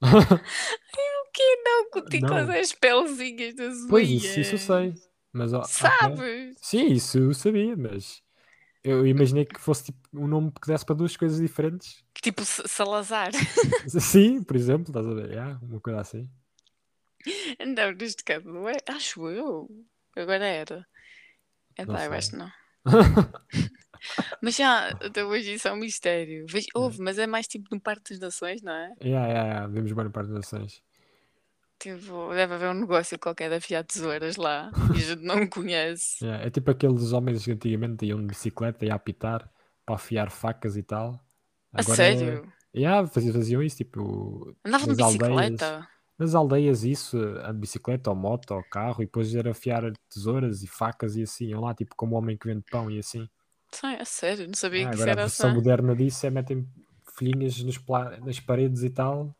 O 1.26 1.30
que 1.32 1.56
não? 1.64 1.90
Cutículas 1.90 2.46
Não. 2.46 2.54
é 2.54 2.60
as 2.60 2.72
pelezinhas 2.72 3.54
das 3.54 3.74
unhas. 3.76 3.86
Pois, 3.90 4.08
isso, 4.08 4.40
isso 4.40 4.54
eu 4.54 4.58
sei. 4.58 4.94
Mas. 5.32 5.50
Sabes? 5.68 6.56
Sim, 6.62 6.86
isso 6.92 7.18
eu 7.18 7.34
sabia, 7.34 7.76
mas 7.76 8.22
eu 8.82 9.06
imaginei 9.06 9.44
que 9.44 9.60
fosse 9.60 9.84
tipo 9.84 9.98
um 10.14 10.26
nome 10.26 10.50
que 10.52 10.66
desse 10.66 10.84
para 10.86 10.94
duas 10.94 11.14
coisas 11.16 11.38
diferentes. 11.38 12.02
Tipo 12.22 12.42
Salazar. 12.44 13.32
Sim, 13.88 14.42
por 14.42 14.56
exemplo, 14.56 14.88
estás 14.88 15.06
a 15.06 15.12
ver? 15.12 15.30
Yeah, 15.30 15.58
uma 15.62 15.80
coisa 15.80 16.00
assim. 16.00 16.30
Não, 17.66 17.92
neste 17.92 18.22
caso 18.24 18.46
não 18.48 18.68
é. 18.68 18.76
Acho 18.88 19.28
eu. 19.28 19.68
Agora 20.16 20.44
era. 20.46 20.86
É 21.76 21.84
pá, 21.84 22.04
eu 22.04 22.12
acho 22.12 22.30
que 22.30 22.36
não. 22.36 22.50
Mas 24.42 24.56
já, 24.56 24.88
até 24.88 25.24
hoje 25.24 25.54
isso 25.54 25.66
é 25.68 25.72
um 25.72 25.76
mistério. 25.76 26.46
Vejo- 26.48 26.68
Houve, 26.74 27.00
mas 27.00 27.18
é 27.18 27.26
mais 27.26 27.46
tipo 27.48 27.66
no 27.74 27.80
Parque 27.80 28.10
das 28.10 28.20
Nações, 28.20 28.62
não 28.62 28.72
é? 28.72 28.92
Yeah, 29.02 29.26
yeah, 29.26 29.48
yeah, 29.48 29.66
vemos 29.66 29.90
bem 29.92 30.04
no 30.04 30.10
Parque 30.10 30.28
das 30.30 30.36
Nações. 30.52 30.82
Tipo, 31.78 32.30
deve 32.32 32.54
haver 32.54 32.70
um 32.70 32.74
negócio 32.80 33.18
qualquer 33.18 33.48
de 33.50 33.56
afiar 33.56 33.84
tesouras 33.84 34.36
lá 34.36 34.70
e 34.94 34.98
a 34.98 35.00
gente 35.00 35.22
não 35.22 35.46
conhece. 35.46 36.24
Yeah, 36.24 36.46
é 36.46 36.50
tipo 36.50 36.70
aqueles 36.70 37.12
homens 37.12 37.44
que 37.44 37.52
antigamente 37.52 38.06
iam 38.06 38.20
de 38.20 38.26
bicicleta 38.26 38.84
e 38.86 38.90
a 38.90 38.94
apitar 38.94 39.50
para 39.84 39.94
afiar 39.96 40.30
facas 40.30 40.76
e 40.76 40.82
tal. 40.82 41.20
A 41.72 41.80
Agora- 41.80 41.96
sério? 41.96 42.52
Yeah, 42.74 43.06
faziam, 43.08 43.32
faziam 43.34 43.62
isso, 43.62 43.78
tipo, 43.78 44.54
Andavam 44.64 44.94
de 44.94 45.02
nas 45.02 45.12
aldeias. 45.22 45.60
Nas 46.18 46.34
aldeias 46.34 46.82
isso, 46.84 47.18
a 47.44 47.52
bicicleta 47.52 48.10
ou 48.10 48.16
moto 48.16 48.52
ou 48.52 48.62
carro, 48.70 49.02
e 49.02 49.06
depois 49.06 49.34
era 49.34 49.50
afiar 49.50 49.82
tesouras 50.08 50.62
e 50.62 50.66
facas 50.66 51.16
e 51.16 51.22
assim, 51.22 51.46
iam 51.46 51.60
lá, 51.60 51.74
tipo 51.74 51.94
como 51.96 52.14
o 52.14 52.18
homem 52.18 52.36
que 52.36 52.46
vende 52.46 52.64
pão 52.70 52.90
e 52.90 52.98
assim. 52.98 53.28
Sim, 53.72 53.94
a 54.00 54.04
sério, 54.04 54.46
não 54.46 54.54
sabia 54.54 54.86
Ah, 54.86 54.90
que 54.90 54.94
isso 54.94 55.02
agora 55.02 55.10
a 55.10 55.12
era 55.12 55.22
versão 55.22 55.46
assim. 55.48 55.56
moderna 55.56 55.94
disso 55.96 56.26
é 56.26 56.30
metem 56.30 56.66
folhinhas 57.18 57.62
nas 58.24 58.40
paredes 58.40 58.82
e 58.82 58.90
tal, 58.90 59.34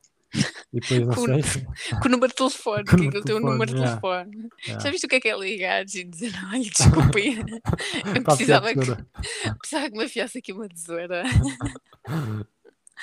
e 0.73 0.81
depois 0.81 1.01
não 1.07 1.15
Com- 1.15 1.25
sei. 1.43 1.65
Com 2.03 2.09
o 2.09 2.11
número 2.11 2.29
de 2.29 2.35
telefone, 2.35 2.85
Com 2.91 2.97
o 2.97 2.99
que 2.99 3.05
número 3.05 3.09
aquilo 3.09 3.21
de 3.25 3.27
tem 3.27 3.37
o 3.37 3.41
número 3.41 3.71
de 3.73 3.77
telefone, 3.81 4.31
telefone. 4.31 4.51
Yeah. 4.67 4.85
Já 4.85 4.91
viste 4.91 5.07
o 5.07 5.09
que 5.09 5.15
é 5.17 5.21
que 5.21 5.29
é 5.29 5.39
ligares 5.39 5.95
e 5.95 6.05
dizer, 6.05 6.33
olha, 6.53 6.63
desculpe, 6.63 7.39
eu 8.17 8.23
precisava 8.25 8.69
que, 8.75 9.55
precisava 9.59 9.91
que 9.91 9.97
me 9.97 10.05
afiasse 10.05 10.39
aqui 10.39 10.53
uma 10.53 10.69
tesoura. 10.69 11.23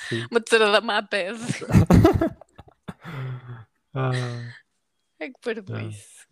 Sim. 0.09 0.27
Uma 0.29 0.41
tesoura 0.41 0.71
da 0.71 0.81
Maped. 0.81 1.39
Ah, 3.93 4.53
É 5.19 5.29
que 5.29 5.39
parvoíce. 5.41 6.25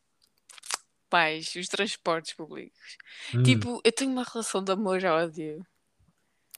Pais, 1.10 1.54
os 1.56 1.67
transportes 1.67 2.34
públicos. 2.34 2.97
hum, 3.36 3.43
Tipo, 3.43 3.82
eu 3.84 3.91
tenho 3.91 4.12
uma 4.12 4.24
relação 4.24 4.63
de 4.63 4.71
amor-ódio 4.71 5.65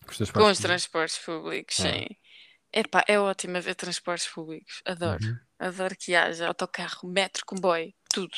com 0.05 0.11
os 0.11 0.17
teus 0.17 0.31
com 0.31 0.43
os 0.43 0.59
transportes 0.59 1.17
públicos, 1.17 1.79
É. 1.79 1.91
sim. 1.99 2.07
Epá, 2.71 3.03
é 3.07 3.19
ótimo 3.19 3.57
a 3.57 3.59
ver 3.59 3.75
transportes 3.75 4.27
públicos. 4.27 4.81
Adoro. 4.85 5.23
Uhum. 5.23 5.39
Adoro 5.59 5.95
que 5.95 6.15
haja 6.15 6.47
autocarro, 6.47 7.07
metro, 7.07 7.45
comboio, 7.45 7.93
tudo. 8.11 8.35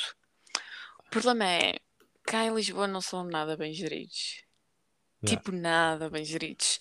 O 1.06 1.10
problema 1.10 1.45
é, 1.45 1.80
cá 2.23 2.43
em 2.45 2.54
Lisboa 2.54 2.88
não 2.88 2.99
são 3.01 3.23
nada 3.23 3.56
bem 3.56 3.73
geridos. 3.73 4.43
Yeah. 5.23 5.41
Tipo, 5.41 5.51
nada 5.56 6.10
bem 6.10 6.23
geridos. 6.25 6.80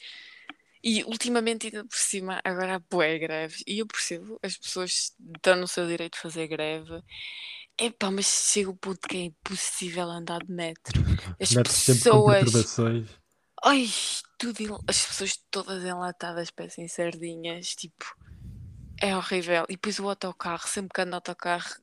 E 0.84 1.02
ultimamente, 1.04 1.68
ainda 1.68 1.82
por 1.82 1.96
cima, 1.96 2.42
agora 2.44 2.74
há 2.74 2.78
bué 2.78 3.18
greves. 3.18 3.64
E 3.66 3.78
eu 3.78 3.86
percebo, 3.86 4.38
as 4.42 4.58
pessoas 4.58 5.14
estão 5.34 5.56
no 5.56 5.66
seu 5.66 5.86
direito 5.86 6.16
de 6.16 6.20
fazer 6.20 6.46
greve. 6.46 7.02
Epá, 7.78 8.10
mas 8.10 8.26
chega 8.26 8.68
o 8.68 8.76
ponto 8.76 9.08
que 9.08 9.16
é 9.16 9.20
impossível 9.22 10.10
andar 10.10 10.44
de 10.44 10.52
metro. 10.52 10.92
As 11.40 11.54
com 11.54 11.62
pessoas. 11.62 13.18
Ai, 13.64 13.88
tudo. 14.38 14.84
As 14.86 15.06
pessoas 15.06 15.38
todas 15.50 15.82
enlatadas, 15.82 16.50
parecem 16.50 16.86
sardinhas. 16.86 17.68
Tipo, 17.74 18.04
é 19.00 19.16
horrível. 19.16 19.64
E 19.70 19.72
depois 19.72 19.98
o 19.98 20.06
autocarro, 20.06 20.68
sempre 20.68 20.92
que 20.94 21.00
ando 21.00 21.14
autocarro, 21.14 21.74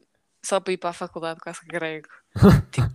só 0.45 0.59
para 0.59 0.73
ir 0.73 0.77
para 0.77 0.91
a 0.91 0.93
faculdade, 0.93 1.39
quase 1.39 1.65
grego. 1.65 2.07
Tipo, 2.71 2.93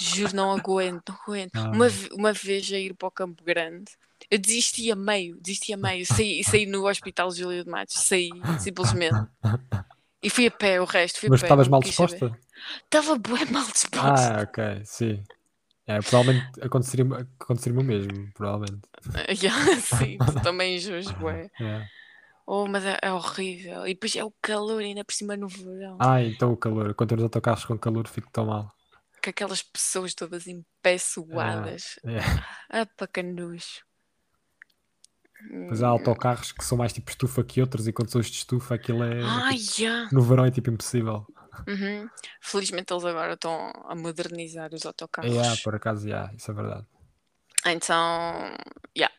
juro, 0.00 0.34
não 0.34 0.50
aguento, 0.50 1.10
não 1.10 1.18
aguento. 1.22 1.56
Ah. 1.56 1.70
Uma, 1.70 1.86
uma 2.12 2.32
vez 2.32 2.70
a 2.72 2.78
ir 2.78 2.94
para 2.94 3.06
o 3.06 3.12
Campo 3.12 3.44
Grande, 3.44 3.92
eu 4.30 4.38
desisti 4.38 4.90
a 4.90 4.96
meio, 4.96 5.36
desisti 5.40 5.72
a 5.72 5.76
meio. 5.76 6.06
Saí, 6.06 6.42
saí 6.44 6.66
no 6.66 6.86
Hospital 6.88 7.30
Júlio 7.30 7.64
de 7.64 7.70
Matos, 7.70 7.96
saí, 7.96 8.30
simplesmente. 8.60 9.16
E 10.22 10.30
fui 10.30 10.46
a 10.46 10.50
pé 10.50 10.80
o 10.80 10.84
resto, 10.84 11.20
fui 11.20 11.28
Mas 11.28 11.40
pé. 11.40 11.46
estavas 11.46 11.68
mal 11.68 11.80
disposta? 11.80 12.38
Estava 12.84 13.18
bué 13.18 13.44
mal 13.46 13.66
disposta. 13.66 14.38
Ah, 14.38 14.42
ok, 14.42 14.82
sim. 14.84 15.22
É, 15.86 16.00
provavelmente 16.00 16.62
aconteceria, 16.62 17.04
aconteceria 17.38 17.78
o 17.78 17.84
mesmo, 17.84 18.32
provavelmente. 18.32 18.88
Yeah, 19.42 19.76
sim, 19.80 20.16
também 20.42 20.76
injus, 20.76 21.10
bué. 21.12 21.50
É. 21.60 21.86
Oh, 22.46 22.66
mas 22.66 22.84
é, 22.84 22.98
é 23.02 23.12
horrível. 23.12 23.86
E 23.86 23.94
depois 23.94 24.14
é 24.16 24.24
o 24.24 24.32
calor 24.42 24.80
ainda 24.80 25.04
por 25.04 25.14
cima 25.14 25.36
no 25.36 25.48
verão. 25.48 25.98
Ah, 26.00 26.22
então 26.22 26.52
o 26.52 26.56
calor. 26.56 26.94
Quando 26.94 27.10
temos 27.10 27.22
autocarros 27.24 27.64
com 27.64 27.78
calor, 27.78 28.06
fico 28.08 28.30
tão 28.30 28.46
mal. 28.46 28.72
Com 29.22 29.30
aquelas 29.30 29.62
pessoas 29.62 30.14
todas 30.14 30.46
em 30.46 30.64
pé 30.82 30.98
suadas. 30.98 31.98
É. 32.04 32.18
Ah, 32.70 32.86
para 32.96 33.06
Mas 35.50 35.82
há 35.82 35.88
autocarros 35.88 36.52
que 36.52 36.64
são 36.64 36.78
mais 36.78 36.92
tipo 36.92 37.10
estufa 37.10 37.44
que 37.44 37.60
outros, 37.60 37.86
e 37.86 37.92
quando 37.92 38.10
são 38.10 38.20
os 38.20 38.28
de 38.28 38.36
estufa, 38.38 38.74
aquilo 38.74 39.04
é. 39.04 39.22
Ai, 39.22 39.56
tipo, 39.56 39.82
yeah. 39.82 40.08
no 40.12 40.22
verão 40.22 40.44
é 40.44 40.50
tipo 40.50 40.70
impossível. 40.70 41.26
Uhum. 41.68 42.08
Felizmente 42.40 42.92
eles 42.92 43.04
agora 43.04 43.34
estão 43.34 43.72
a 43.84 43.94
modernizar 43.94 44.72
os 44.72 44.84
autocarros. 44.84 45.34
É, 45.34 45.40
ah, 45.40 45.54
por 45.62 45.74
acaso, 45.74 46.08
yeah, 46.08 46.32
isso 46.34 46.50
é 46.50 46.54
verdade. 46.54 46.86
Então, 47.66 48.56
yeah, 48.96 49.14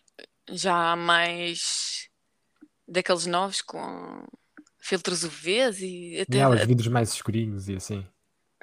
já 0.52 0.92
há 0.92 0.96
mais 0.96 2.10
daqueles 2.88 3.26
novos 3.26 3.62
com 3.62 4.26
filtros 4.80 5.24
UVs 5.24 5.80
e 5.80 6.22
até. 6.22 6.42
Há 6.42 6.50
os 6.50 6.66
vidros 6.66 6.88
mais 6.88 7.14
escurinhos 7.14 7.70
e 7.70 7.76
assim. 7.76 8.06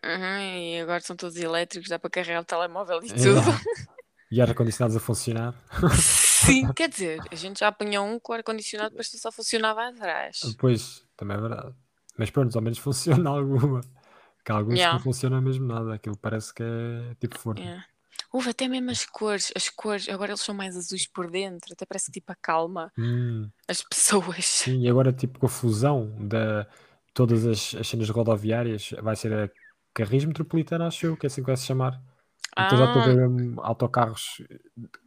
Uhum, 0.04 0.38
e 0.40 0.80
agora 0.80 1.00
são 1.00 1.14
todos 1.16 1.36
elétricos, 1.36 1.88
dá 1.88 1.98
para 1.98 2.10
carregar 2.10 2.40
o 2.40 2.44
telemóvel 2.44 3.00
e 3.02 3.10
É. 3.10 3.14
tudo. 3.14 3.40
E 4.32 4.40
ar-condicionados 4.40 4.96
a 4.96 5.00
funcionar. 5.00 5.54
Sim, 6.00 6.72
quer 6.72 6.88
dizer, 6.88 7.20
a 7.30 7.34
gente 7.34 7.60
já 7.60 7.68
apanhou 7.68 8.06
um 8.06 8.18
com 8.18 8.32
ar-condicionado, 8.32 8.90
depois 8.90 9.08
só 9.10 9.30
funcionava 9.30 9.86
atrás. 9.88 10.40
Pois, 10.58 11.04
também 11.16 11.36
é 11.36 11.40
verdade. 11.40 11.74
Mas 12.18 12.30
pronto, 12.30 12.56
ao 12.56 12.62
menos 12.62 12.78
funciona 12.78 13.28
alguma. 13.30 13.82
Que 14.44 14.50
há 14.50 14.56
alguns 14.56 14.74
Yeah. 14.78 14.90
que 14.98 15.04
não 15.04 15.04
funciona 15.12 15.40
mesmo 15.40 15.66
nada. 15.66 15.94
Aquilo 15.94 16.16
parece 16.16 16.52
que 16.54 16.62
é 16.62 17.14
tipo 17.20 17.38
forno. 17.38 17.60
Yeah. 17.60 17.84
Houve 18.32 18.50
até 18.50 18.66
mesmo 18.66 18.90
as 18.90 19.04
cores, 19.04 19.52
as 19.54 19.68
cores, 19.68 20.08
agora 20.08 20.30
eles 20.32 20.40
são 20.40 20.54
mais 20.54 20.74
azuis 20.76 21.06
por 21.06 21.30
dentro, 21.30 21.72
até 21.74 21.84
parece 21.84 22.06
que 22.06 22.12
tipo 22.12 22.32
acalma 22.32 22.90
Hum, 22.98 23.50
as 23.68 23.82
pessoas. 23.82 24.44
sim, 24.46 24.80
e 24.80 24.88
agora 24.88 25.12
tipo 25.12 25.38
com 25.38 25.46
a 25.46 25.48
fusão 25.50 26.10
de 26.18 26.66
todas 27.12 27.44
as, 27.46 27.74
as 27.74 27.86
cenas 27.86 28.08
rodoviárias, 28.08 28.90
vai 29.02 29.14
ser 29.16 29.32
a 29.34 29.50
Carris 29.92 30.24
Metropolitana, 30.24 30.86
acho 30.86 31.04
eu, 31.06 31.16
que 31.16 31.26
é 31.26 31.28
assim 31.28 31.42
que 31.42 31.46
vai 31.48 31.56
se 31.58 31.66
chamar. 31.66 32.00
Então 32.52 32.76
já 32.78 32.84
estou 32.86 33.00
a 33.02 33.04
Ah. 33.04 33.08
ver 33.08 33.28
mesmo 33.28 33.60
autocarros 33.62 34.42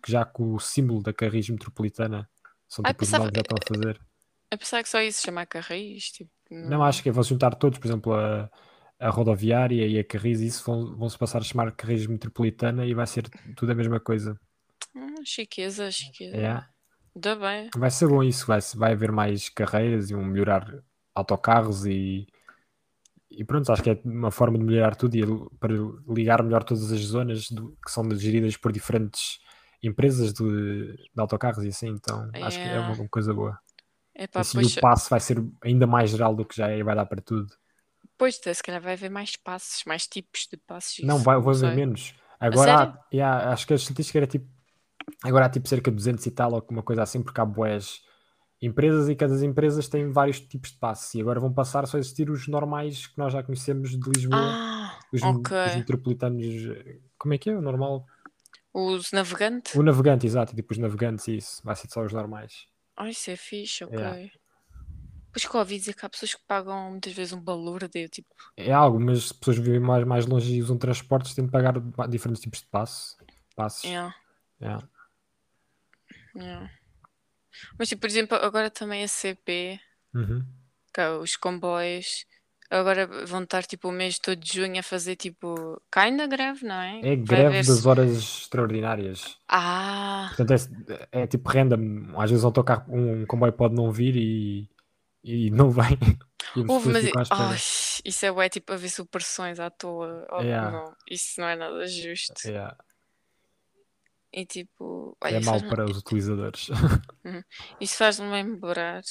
já 0.08 0.26
com 0.26 0.54
o 0.56 0.60
símbolo 0.60 1.02
da 1.04 1.14
Carris 1.14 1.50
Metropolitana. 1.50 2.30
São 2.68 2.84
Ai, 2.86 2.94
tipo 2.94 3.04
os 3.04 3.10
pensava- 3.12 3.32
já 3.34 3.42
estão 3.42 3.58
a 3.62 3.68
fazer. 3.68 4.02
Eu 4.52 4.58
pensava 4.58 4.84
que 4.84 4.90
só 4.90 5.02
isso 5.02 5.22
chamar 5.24 5.46
Carris, 5.46 6.12
tipo. 6.12 6.32
Não, 6.50 6.84
acho 6.84 7.02
que 7.04 7.12
vão 7.12 7.24
juntar 7.24 7.54
todos, 7.56 7.78
por 7.80 7.88
exemplo, 7.88 8.14
a, 8.14 8.50
a 9.00 9.10
rodoviária 9.10 9.86
e 9.88 10.00
a 10.00 10.04
Carris, 10.04 10.40
isso 10.42 10.64
vão, 10.66 10.96
vão 10.96 11.10
se 11.10 11.18
passar 11.18 11.40
a 11.40 11.44
chamar 11.44 11.72
Carris 11.72 12.08
Metropolitana 12.08 12.86
e 12.86 12.94
vai 12.94 13.06
ser 13.08 13.30
tudo 13.56 13.72
a 13.72 13.76
mesma 13.76 14.00
coisa. 14.00 14.40
Hum, 14.96 15.16
chiqueza, 15.26 15.92
chiqueza. 15.92 16.36
É. 16.38 16.64
Ainda 17.16 17.36
bem. 17.36 17.70
Vai 17.76 17.92
ser 17.92 18.08
bom 18.08 18.24
isso, 18.24 18.46
vai, 18.48 18.60
vai 18.76 18.92
haver 18.94 19.12
mais 19.12 19.50
carreiras 19.50 20.10
e 20.10 20.16
um 20.16 20.24
melhorar 20.26 20.66
autocarros 21.14 21.86
e, 21.86 22.28
e 23.30 23.44
pronto, 23.44 23.72
acho 23.72 23.84
que 23.84 23.90
é 23.90 24.02
uma 24.06 24.32
forma 24.32 24.58
de 24.58 24.64
melhorar 24.64 24.96
tudo 24.96 25.16
e 25.16 25.24
para 25.60 25.74
ligar 26.08 26.44
melhor 26.44 26.64
todas 26.64 26.92
as 26.92 27.00
zonas 27.02 27.50
do- 27.50 27.78
que 27.84 27.92
são 27.92 28.10
geridas 28.16 28.56
por 28.58 28.72
diferentes 28.72 29.40
empresas 29.82 30.34
de, 30.34 30.44
de 30.96 31.20
autocarros 31.22 31.64
e 31.64 31.70
assim, 31.70 31.90
então 31.90 32.30
acho 32.42 32.62
que 32.62 32.68
é 32.68 32.72
Yeah. 32.72 32.94
uma 32.94 33.10
coisa 33.10 33.34
boa. 33.34 33.60
Epá, 34.16 34.40
assim 34.42 34.58
pois, 34.62 34.78
o 34.78 34.82
passo 34.82 35.10
vai 35.10 35.20
ser 35.20 35.44
ainda 35.64 35.86
mais 35.86 36.10
geral 36.12 36.36
do 36.36 36.46
que 36.46 36.56
já 36.56 36.70
é 36.70 36.78
e 36.80 36.84
vai 36.84 36.96
dar 36.96 37.06
para 37.06 37.22
tudo. 37.22 37.48
pois, 38.18 38.36
se 38.36 38.64
calhar 38.64 38.82
vai 38.82 38.94
haver 38.94 39.10
mais 39.10 39.36
passos, 39.36 39.84
mais 39.86 40.08
tipos 40.08 40.48
de 40.50 40.58
passos. 40.58 41.04
Não, 41.04 41.18
vai, 41.18 41.40
vai 41.40 41.56
haver 41.56 41.76
menos. 41.76 42.14
Agora, 42.40 42.84
há- 42.84 43.06
yeah, 43.14 43.52
acho 43.52 43.66
que 43.68 43.74
a 43.74 43.76
estatística 43.76 44.20
era 44.20 44.28
tipo. 44.28 44.48
Agora 45.24 45.46
há 45.46 45.50
tipo 45.50 45.68
cerca 45.68 45.92
de 45.92 45.98
200 45.98 46.26
e 46.26 46.32
tal, 46.32 46.52
ou 46.52 46.56
alguma 46.58 46.84
coisa 46.84 47.04
assim, 47.04 47.22
porque 47.22 47.40
há 47.42 47.46
boés 47.46 48.02
empresas 48.66 49.08
e 49.10 49.16
cada 49.16 49.46
empresas 49.46 49.88
tem 49.88 50.12
vários 50.12 50.40
tipos 50.40 50.72
de 50.72 50.78
passos. 50.78 51.14
E 51.16 51.22
agora 51.22 51.40
vão 51.40 51.54
passar 51.54 51.86
só 51.88 51.98
a 51.98 52.00
existir 52.00 52.30
os 52.30 52.48
normais 52.48 53.08
que 53.08 53.18
nós 53.18 53.32
já 53.34 53.42
conhecemos 53.44 53.92
de 53.92 54.10
Lisboa, 54.10 54.40
Ah, 54.42 55.00
os, 55.14 55.22
ok. 55.22 55.58
os 55.68 55.76
metropolitanos. 55.76 56.46
Como 57.18 57.34
é 57.34 57.38
que 57.38 57.50
é? 57.50 57.56
O 57.58 57.62
normal? 57.62 58.06
Os 58.74 59.12
navegantes? 59.12 59.74
O 59.76 59.82
navegante, 59.84 60.26
exato, 60.28 60.54
tipo 60.56 60.74
os 60.74 60.78
navegantes, 60.78 61.28
e 61.28 61.38
isso. 61.38 61.62
Vai 61.64 61.76
ser 61.76 61.88
só 61.90 62.04
os 62.04 62.12
normais. 62.12 62.66
Ai, 62.98 63.12
isso 63.12 63.30
é 63.32 63.36
fixe, 63.36 63.84
ok. 63.84 63.98
Yeah. 63.98 64.30
Pois 65.32 65.46
que 65.46 65.54
eu 65.54 65.60
ouvi 65.60 65.78
dizer 65.78 65.94
que 65.94 66.06
há 66.06 66.10
pessoas 66.10 66.34
que 66.34 66.42
pagam 66.48 66.92
muitas 66.92 67.12
vezes 67.12 67.34
um 67.34 67.42
balúrdio, 67.42 67.90
eu, 67.94 68.08
tipo, 68.10 68.28
É 68.56 68.72
algo, 68.72 68.98
mas 69.00 69.18
as 69.18 69.32
pessoas 69.34 69.58
vivem 69.58 69.82
mais, 69.82 70.06
mais 70.06 70.26
longe 70.26 70.54
e 70.56 70.62
usam 70.62 70.78
transportes, 70.78 71.34
têm 71.34 71.46
de 71.46 71.52
pagar 71.52 71.74
diferentes 72.10 72.42
tipos 72.42 72.60
de 72.62 72.68
passo, 72.68 73.18
passos. 73.56 73.84
yeah, 73.84 74.16
Yeah. 74.62 74.88
yeah. 76.38 76.70
Mas, 77.78 77.90
tipo, 77.90 78.02
por 78.02 78.08
exemplo, 78.10 78.38
agora 78.38 78.70
também 78.70 79.04
a 79.04 79.08
CP, 79.08 79.80
Uhum. 80.14 80.46
que 80.94 81.02
é 81.02 81.10
os 81.12 81.36
comboios, 81.36 82.26
agora 82.70 83.08
vão 83.26 83.44
estar, 83.44 83.64
tipo, 83.64 83.90
o 83.90 83.92
mês 83.92 84.18
todo 84.18 84.38
de 84.40 84.54
junho 84.54 84.80
a 84.80 84.84
fazer, 84.84 85.16
tipo, 85.16 85.82
kinda 85.92 86.26
greve, 86.28 86.66
não 86.66 86.76
é? 86.76 87.00
É 87.02 87.16
greve 87.16 87.58
das 87.58 87.86
horas 87.86 88.12
extraordinárias. 88.18 89.38
Ah, 89.48 90.32
Portanto, 90.36 90.54
é, 91.12 91.22
é 91.24 91.28
tipo 91.28 91.50
random. 91.50 92.20
Às 92.20 92.30
vezes 92.32 92.44
um, 92.44 92.48
autocarro, 92.48 92.86
um 92.90 93.26
comboio 93.26 93.54
pode 93.54 93.76
não 93.76 93.92
vir 93.92 94.16
e, 94.16 94.70
e 95.24 95.50
não 95.52 95.70
vem. 95.70 95.98
Houve, 96.70 96.90
mas... 96.90 97.30
Ai, 97.32 97.58
isso 98.06 98.26
é 98.26 98.32
bué, 98.32 98.50
tipo, 98.50 98.72
a 98.74 98.78
ver 98.78 98.90
supressões 98.90 99.60
à 99.60 99.70
toa. 99.70 100.26
Oh, 100.32 100.42
Yeah. 100.42 100.72
não, 100.72 100.96
isso 101.10 101.40
não 101.42 101.48
é 101.48 101.56
nada 101.56 101.86
justo. 101.88 102.34
É, 102.48 102.76
E, 104.38 104.46
tipo, 104.46 105.18
é 105.24 105.28
olha, 105.28 105.40
mau 105.40 105.54
faz-me- 105.54 105.70
para 105.70 105.86
os 105.86 105.98
utilizadores. 106.04 106.68
Isso 107.80 107.96
faz-me 107.96 108.30
lembrar. 108.30 109.02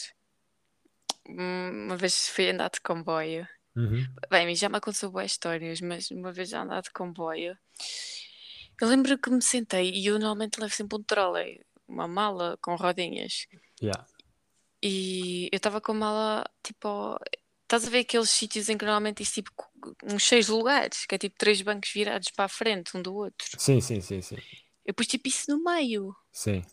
hum, 1.27 1.87
Uma 1.87 1.97
vez 1.97 2.29
fui 2.29 2.51
andar 2.51 2.71
de 2.71 2.81
comboio. 2.83 3.49
Uhum. 3.75 4.05
Bem, 4.31 4.55
já 4.55 4.69
me 4.69 4.77
aconteceu 4.77 5.11
boas 5.11 5.33
histórias, 5.33 5.81
mas 5.81 6.11
uma 6.11 6.31
vez 6.31 6.51
já 6.51 6.63
andar 6.63 6.83
de 6.83 6.91
comboio. 6.93 7.57
Eu 8.81 8.89
lembro 8.89 9.17
que 9.19 9.31
me 9.31 9.41
sentei 9.43 9.91
e 9.91 10.07
eu 10.07 10.15
normalmente 10.19 10.61
levo 10.61 10.75
sempre 10.75 10.99
um 10.99 11.03
trolley, 11.03 11.61
uma 11.89 12.07
mala 12.07 12.59
com 12.61 12.75
rodinhas. 12.77 13.47
Yeah. 13.83 14.05
E 14.83 15.49
eu 15.51 15.57
estava 15.57 15.81
com 15.81 15.93
a 15.93 15.95
mala, 15.95 16.45
tipo. 16.63 17.17
Estás 17.63 17.87
a 17.87 17.91
ver 17.91 18.01
aqueles 18.01 18.29
sítios 18.29 18.69
em 18.69 18.77
que 18.77 18.85
normalmente 18.85 19.17
tens 19.17 19.33
tipo 19.33 19.51
uns 20.05 20.23
seis 20.29 20.49
lugares, 20.49 21.07
que 21.07 21.15
é 21.15 21.19
tipo 21.19 21.35
três 21.39 21.63
bancos 21.63 21.91
virados 21.91 22.31
para 22.31 22.45
a 22.45 22.49
frente, 22.49 22.95
um 22.95 23.01
do 23.03 23.15
outro. 23.15 23.49
Sim, 23.59 23.81
sim, 23.81 24.03
sim, 24.03 24.21
sim. 24.21 24.37
Eu 24.85 24.95
pus 24.95 25.07
tipo 25.07 25.29
isso 25.29 25.51
no 25.51 25.63
meio. 25.63 26.15
Sim, 26.33 26.65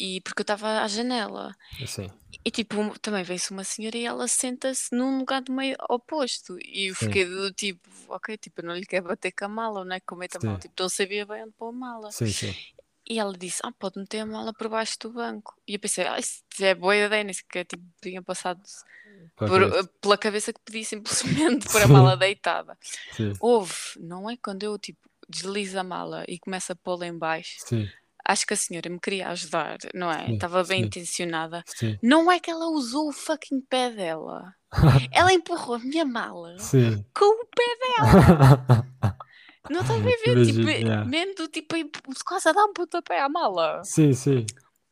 E 0.00 0.20
porque 0.22 0.40
eu 0.40 0.44
estava 0.44 0.82
à 0.82 0.88
janela. 0.88 1.54
sim. 1.86 2.10
E 2.44 2.50
tipo, 2.50 2.76
também 2.98 3.22
vem-se 3.24 3.50
uma 3.50 3.64
senhora 3.64 3.96
e 3.96 4.04
ela 4.04 4.28
senta-se 4.28 4.94
num 4.94 5.18
lugar 5.18 5.40
do 5.42 5.52
meio 5.52 5.76
oposto. 5.88 6.56
E 6.60 6.90
eu 6.90 6.94
Sim. 6.94 7.06
fiquei 7.06 7.24
do 7.24 7.50
tipo, 7.52 7.88
ok, 8.08 8.36
tipo, 8.36 8.60
eu 8.60 8.66
não 8.66 8.74
lhe 8.76 8.84
quero 8.84 9.06
bater 9.06 9.32
com 9.32 9.46
a 9.46 9.48
mala, 9.48 9.84
não 9.84 9.96
é? 9.96 10.00
Com 10.00 10.14
a 10.16 10.18
mala. 10.18 10.54
Sim. 10.56 10.60
Tipo, 10.60 10.74
não 10.82 10.88
sabia 10.88 11.24
bem 11.26 11.42
onde 11.44 11.52
pôr 11.52 11.68
a 11.68 11.72
mala. 11.72 12.12
Sim, 12.12 12.26
sim. 12.26 12.54
E 13.08 13.18
ela 13.18 13.32
disse, 13.32 13.60
ah, 13.64 13.72
pode 13.72 13.98
meter 13.98 14.20
a 14.20 14.26
mala 14.26 14.52
por 14.52 14.68
baixo 14.68 14.96
do 15.00 15.12
banco. 15.12 15.56
E 15.66 15.74
eu 15.74 15.80
pensei, 15.80 16.06
ah, 16.06 16.18
isso 16.18 16.42
é 16.60 16.74
boa 16.74 16.94
ideia, 16.96 17.24
nem 17.24 17.32
sequer 17.32 17.64
tipo, 17.64 17.82
tinha 18.02 18.20
passado 18.22 18.60
Pela 19.36 19.50
por- 19.50 19.60
cabeça. 19.70 19.88
pela 20.00 20.18
cabeça 20.18 20.52
que 20.52 20.60
podia 20.60 20.84
simplesmente 20.84 21.66
pôr 21.72 21.82
a 21.82 21.88
mala 21.88 22.16
deitada. 22.16 22.76
Sim, 23.12 23.32
Houve, 23.40 23.74
não 23.98 24.28
é? 24.28 24.36
Quando 24.36 24.62
eu 24.64 24.78
tipo 24.78 25.08
deslizo 25.28 25.78
a 25.78 25.84
mala 25.84 26.24
e 26.28 26.38
começo 26.38 26.72
a 26.72 26.76
pô-la 26.76 27.06
em 27.06 27.16
baixo, 27.16 27.56
sim. 27.66 27.88
acho 28.24 28.46
que 28.46 28.54
a 28.54 28.56
senhora 28.56 28.88
me 28.90 29.00
queria 29.00 29.28
ajudar, 29.28 29.78
não 29.94 30.10
é? 30.10 30.26
Sim, 30.26 30.34
Estava 30.34 30.64
bem 30.64 30.80
sim. 30.80 30.86
intencionada. 30.86 31.64
Não 32.02 32.30
é 32.30 32.38
que 32.38 32.50
ela 32.50 32.68
usou 32.68 33.08
o 33.08 33.12
fucking 33.12 33.60
pé 33.68 33.90
dela. 33.90 34.54
Ela 35.12 35.32
empurrou 35.32 35.76
a 35.76 35.78
minha 35.78 36.04
mala 36.04 36.58
Sim. 36.58 37.02
com 37.14 37.24
o 37.24 37.46
pé 37.46 37.64
dela. 37.80 39.16
Não 39.70 39.80
estás 39.80 40.00
a 40.00 40.02
ver? 40.02 40.46
Tipo, 40.46 40.68
yeah. 40.68 41.04
mesmo 41.04 41.34
do 41.34 41.48
tipo, 41.48 41.74
quase 42.24 42.48
a 42.48 42.52
dar 42.52 42.64
um 42.64 42.72
pontapé 42.72 43.20
à 43.20 43.28
mala. 43.28 43.82
Sim, 43.84 44.12
sim. 44.12 44.44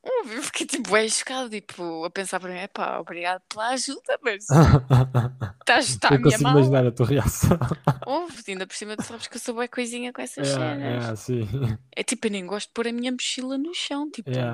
Eu 0.07 0.43
fiquei 0.43 0.67
tipo, 0.67 0.95
é 0.97 1.09
chocado, 1.09 1.49
tipo, 1.49 2.05
a 2.05 2.11
pensar 2.11 2.39
para 2.39 2.51
mim, 2.53 2.59
epá, 2.61 2.99
obrigado 2.99 3.43
pela 3.49 3.69
ajuda, 3.71 4.19
mas 4.23 4.45
está 5.61 5.75
a 5.75 5.79
ajudar 5.79 6.13
a 6.15 6.15
Eu 6.15 6.19
minha 6.19 6.39
consigo 6.39 6.51
imaginar 6.51 6.87
a 6.87 6.93
tua 6.93 7.07
reação. 7.07 7.59
Houve, 8.07 8.43
ainda 8.49 8.67
por 8.67 8.77
cima 8.77 8.97
tu 8.97 9.03
sabes 9.03 9.27
que 9.27 9.37
eu 9.37 9.41
sou 9.41 9.55
boa 9.55 9.67
coisinha 9.69 10.13
com 10.13 10.21
essas 10.21 10.47
É, 10.47 10.53
cenas. 10.53 11.05
é, 11.11 11.17
sim. 11.17 11.49
É 11.97 12.03
tipo, 12.03 12.27
eu 12.27 12.31
nem 12.31 12.47
gosto 12.47 12.69
de 12.69 12.75
pôr 12.75 12.87
a 12.89 12.93
minha 12.93 13.13
mochila 13.13 13.57
no 13.57 13.75
chão, 13.75 14.11
tipo, 14.11 14.31
É. 14.31 14.53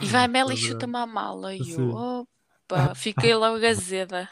e 0.00 0.06
vai 0.06 0.24
a 0.24 0.28
Mela 0.28 0.52
É 0.52 0.54
e 0.54 0.56
chuta-me 0.56 0.96
a 0.96 1.06
mala 1.06 1.54
e 1.54 1.70
eu, 1.70 1.88
opa, 1.90 2.94
fiquei 2.94 3.34
logo 3.34 3.64
azeda. 3.64 4.28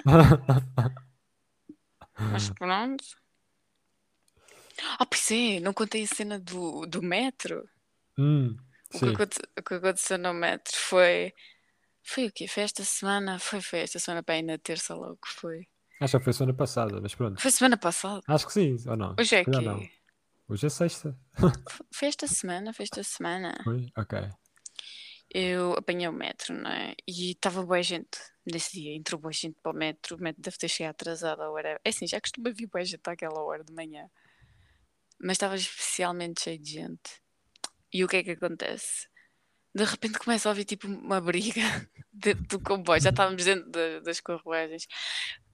Mas 2.32 2.48
pronto. 2.58 3.04
Ah, 4.98 5.06
pois 5.06 5.30
é, 5.30 5.60
não 5.60 5.72
contei 5.72 6.02
a 6.04 6.06
cena 6.06 6.38
do, 6.38 6.86
do 6.86 7.02
metro. 7.02 7.68
Hum, 8.18 8.56
O 8.94 8.98
que, 8.98 9.22
o 9.60 9.62
que 9.62 9.74
aconteceu 9.74 10.18
no 10.18 10.32
metro 10.32 10.74
foi. 10.76 11.32
Foi 12.02 12.26
o 12.26 12.32
quê? 12.32 12.46
Foi 12.46 12.62
esta 12.62 12.84
semana? 12.84 13.38
Foi, 13.38 13.60
foi 13.60 13.80
esta 13.80 13.98
semana 13.98 14.22
para 14.22 14.36
aí 14.36 14.42
na 14.42 14.58
terça 14.58 14.94
logo 14.94 15.18
foi. 15.26 15.66
Acho 16.00 16.18
que 16.18 16.24
foi 16.24 16.32
semana 16.32 16.54
passada, 16.54 17.00
mas 17.00 17.14
pronto. 17.14 17.40
Foi 17.40 17.50
semana 17.50 17.76
passada. 17.76 18.22
Acho 18.28 18.46
que 18.46 18.52
sim, 18.52 18.76
ou 18.86 18.96
não? 18.96 19.16
Hoje 19.18 19.36
é 19.36 19.44
que 19.44 19.50
não. 19.50 19.80
Hoje 20.48 20.66
é 20.66 20.70
sexta. 20.70 21.18
Foi 21.92 22.08
esta 22.08 22.28
semana, 22.28 22.72
foi 22.72 22.84
esta 22.84 23.02
semana. 23.02 23.58
Foi? 23.64 23.86
Ok. 23.96 24.18
Eu 25.28 25.72
apanhei 25.72 26.06
o 26.06 26.12
metro, 26.12 26.54
não 26.54 26.70
é? 26.70 26.94
E 27.06 27.32
estava 27.32 27.64
boa 27.64 27.82
gente 27.82 28.18
nesse 28.46 28.80
dia, 28.80 28.94
entrou 28.94 29.20
boa 29.20 29.32
gente 29.32 29.58
para 29.60 29.72
o 29.72 29.74
metro. 29.74 30.16
O 30.16 30.22
metro 30.22 30.40
deve 30.40 30.56
ter 30.56 30.68
chegado 30.68 30.92
atrasado 30.92 31.42
a 31.42 31.50
hora. 31.50 31.80
É 31.84 31.88
assim, 31.88 32.06
já 32.06 32.20
costuma 32.20 32.50
vir 32.50 32.68
boa 32.68 32.84
gente 32.84 33.02
àquela 33.08 33.42
hora 33.42 33.64
de 33.64 33.72
manhã. 33.72 34.08
Mas 35.20 35.32
estava 35.32 35.56
especialmente 35.56 36.42
cheio 36.42 36.58
de 36.58 36.70
gente. 36.70 37.25
E 37.96 38.04
o 38.04 38.08
que 38.08 38.16
é 38.18 38.22
que 38.22 38.32
acontece? 38.32 39.08
De 39.74 39.84
repente 39.84 40.18
começa 40.18 40.48
a 40.48 40.52
ouvir 40.52 40.64
tipo 40.66 40.86
uma 40.86 41.18
briga 41.20 41.62
dentro 42.12 42.44
do 42.58 42.60
comboio. 42.60 43.00
Já 43.00 43.08
estávamos 43.10 43.44
dentro 43.44 43.70
da- 43.70 44.00
das 44.00 44.20
carruagens. 44.20 44.86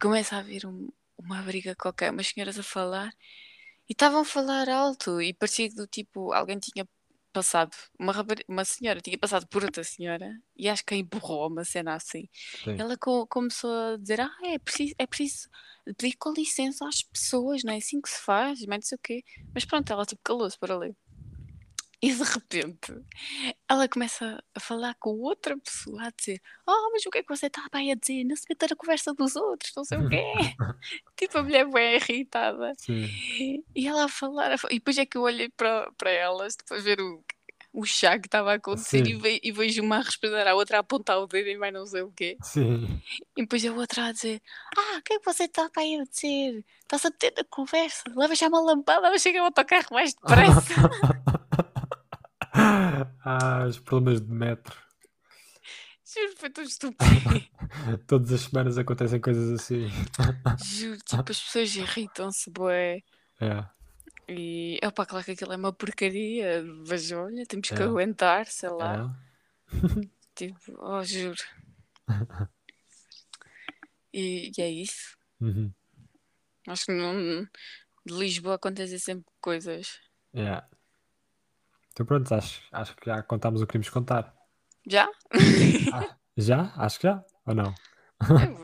Começa 0.01 0.37
a 0.37 0.39
haver 0.41 0.67
um- 0.67 0.89
uma 1.19 1.41
briga 1.43 1.77
qualquer, 1.77 2.11
umas 2.11 2.27
senhoras 2.29 2.59
a 2.59 2.63
falar. 2.65 3.13
E 3.89 3.93
estavam 3.93 4.23
a 4.23 4.25
falar 4.25 4.69
alto. 4.69 5.21
E 5.21 5.33
parecia 5.33 5.69
que 5.69 5.77
do 5.77 5.87
tipo, 5.87 6.33
alguém 6.33 6.59
tinha 6.59 6.85
passado, 7.33 7.71
uma, 7.99 8.13
uma 8.49 8.65
senhora 8.65 9.01
tinha 9.01 9.17
passado 9.19 9.47
por 9.47 9.63
outra 9.65 9.85
senhora. 9.85 10.29
E 10.57 10.69
acho 10.69 10.85
que 10.85 10.95
a 10.95 10.97
empurrou 10.97 11.49
uma 11.49 11.65
cena 11.65 11.95
assim. 11.95 12.29
Sim. 12.65 12.77
Ela 12.79 12.97
co- 12.99 13.27
começou 13.29 13.71
a 13.95 13.97
dizer: 13.99 14.21
Ah, 14.21 14.37
é 14.45 14.59
preciso, 14.59 14.95
é 14.99 15.07
preciso 15.07 15.49
pedir 15.97 16.17
com 16.17 16.33
licença 16.33 16.89
às 16.89 17.03
pessoas, 17.03 17.63
não 17.65 17.73
é 17.73 17.77
assim 17.79 18.01
que 18.01 18.09
se 18.11 18.21
faz, 18.21 18.61
mas 18.67 18.77
não 18.79 18.83
sei 18.83 18.97
o 18.97 19.01
quê. 19.03 19.25
Mas 19.55 19.65
pronto, 19.65 19.93
ela 19.93 20.05
tipo 20.05 20.21
calou-se 20.25 20.59
para 20.59 20.75
ali. 20.77 20.95
E 22.03 22.13
de 22.13 22.23
repente 22.25 22.93
ela 23.69 23.89
começa 23.89 24.43
a 24.55 24.59
falar 24.61 24.95
com 24.99 25.11
outra 25.21 25.57
pessoa, 25.57 26.03
a 26.07 26.11
dizer: 26.11 26.43
Oh, 26.67 26.91
mas 26.93 27.07
o 27.07 27.11
que 27.11 27.19
é 27.19 27.23
que 27.23 27.29
você 27.29 27.47
está 27.47 27.63
bem 27.73 27.93
a 27.93 27.95
dizer? 27.95 28.25
Não 28.25 28.35
se 28.35 28.45
meta 28.51 28.67
na 28.69 28.75
conversa 28.77 29.15
dos 29.15 29.37
outros, 29.37 29.73
não 29.77 29.85
sei 29.85 29.99
o 29.99 30.09
quê. 30.09 30.21
tipo, 31.17 31.39
a 31.39 31.43
mulher 31.45 31.65
bem 31.71 31.95
irritada. 31.95 32.73
Sim. 32.77 33.09
E 33.75 33.87
ela 33.87 34.07
a 34.07 34.09
falar, 34.09 34.51
a 34.53 34.59
fa- 34.59 34.69
e 34.73 34.75
depois 34.81 34.99
é 34.99 35.07
que 35.07 35.17
eu 35.17 35.23
olhei 35.23 35.49
para 35.49 35.91
para 35.93 36.11
elas, 36.11 36.57
depois 36.57 36.83
ver 36.83 37.01
o, 37.01 37.23
o 37.73 37.85
chá 37.87 38.19
que 38.19 38.27
estava 38.27 38.51
a 38.51 38.55
acontecer 38.57 39.07
e, 39.07 39.15
ve- 39.15 39.41
e 39.41 39.53
vejo 39.53 39.81
uma 39.81 39.99
a 39.99 40.03
responder 40.03 40.47
à 40.49 40.57
outra 40.57 40.79
a 40.79 40.81
apontar 40.81 41.21
o 41.21 41.29
dedo 41.29 41.49
e 41.51 41.57
mais 41.57 41.73
não 41.73 41.87
sei 41.87 42.03
o 42.03 42.11
quê. 42.11 42.37
Sim. 42.43 43.01
E 43.37 43.43
depois 43.43 43.65
a 43.65 43.73
outra 43.73 44.07
a 44.07 44.13
dizer: 44.13 44.43
Ah, 44.77 44.97
o 44.99 45.03
que 45.03 45.13
é 45.15 45.19
que 45.21 45.25
você 45.25 45.45
está 45.45 45.71
aí 45.77 46.01
a 46.01 46.05
dizer? 46.05 46.65
Estás 46.81 47.05
a 47.07 47.11
meter 47.11 47.33
na 47.37 47.45
conversa? 47.45 48.03
Leva 48.17 48.35
já 48.35 48.49
uma 48.49 48.61
lampada, 48.61 49.17
chega 49.21 49.39
ao 49.39 49.45
autocarro 49.47 49.87
mais 49.93 50.13
depressa. 50.15 50.75
ah, 53.25 53.67
os 53.69 53.79
problemas 53.79 54.21
de 54.21 54.31
metro. 54.33 54.77
Juro, 56.05 56.37
foi 56.37 56.51
tão 56.51 56.65
estúpido. 56.65 57.49
Todas 58.07 58.33
as 58.33 58.43
semanas 58.43 58.77
acontecem 58.79 59.21
coisas 59.21 59.51
assim. 59.61 59.87
Juro, 60.63 60.99
tipo, 60.99 61.31
as 61.31 61.41
pessoas 61.41 61.75
irritam-se, 61.75 62.51
bué. 62.51 63.03
É. 63.41 63.65
E, 64.29 64.79
opa, 64.85 65.05
claro 65.07 65.25
que 65.25 65.33
aquilo 65.33 65.53
é 65.53 65.57
uma 65.57 65.73
porcaria, 65.73 66.63
mas 66.89 67.11
olha, 67.13 67.45
temos 67.47 67.69
que 67.69 67.83
É. 67.83 67.85
aguentar, 67.85 68.47
sei 68.47 68.71
lá. 68.71 69.17
É. 69.69 69.69
Tipo, 70.35 70.59
oh, 70.79 71.05
juro. 71.05 71.37
E, 74.13 74.51
e 74.57 74.63
é 74.63 74.71
isso. 74.71 75.17
Uhum. 75.41 75.71
Acho 76.67 76.87
que 76.87 76.93
não, 76.93 77.45
de 78.07 78.15
Lisboa 78.15 78.55
acontecem 78.55 78.99
sempre 78.99 79.27
coisas. 79.43 80.01
É. 80.33 80.63
Então 81.93 82.07
pronto, 82.07 82.33
acho, 82.35 82.63
acho 82.73 82.97
que 82.97 83.07
já 83.07 83.23
contámos 83.23 83.61
o 83.61 83.67
que 83.67 83.73
queríamos 83.73 83.91
contar. 83.91 84.35
Já? 84.89 85.09
Ah, 85.93 86.17
já? 86.37 86.73
Acho 86.77 86.99
que 86.99 87.07
já? 87.07 87.25
Ou 87.47 87.55
não? 87.55 87.75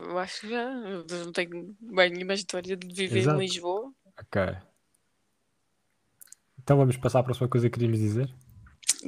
Eu 0.09 0.17
acho 0.17 0.41
que 0.41 0.49
já. 0.49 0.63
Eu 0.63 1.05
não 1.25 1.31
tenho 1.31 1.75
bem 1.79 2.11
nenhuma 2.11 2.33
história 2.33 2.75
de 2.75 2.87
viver 2.87 3.19
Exato. 3.19 3.37
em 3.37 3.41
Lisboa. 3.41 3.93
Ok. 4.19 4.41
Então 6.61 6.77
vamos 6.77 6.97
passar 6.97 7.19
à 7.19 7.23
próxima 7.23 7.47
coisa 7.47 7.69
que 7.69 7.73
queríamos 7.73 7.99
dizer. 7.99 8.33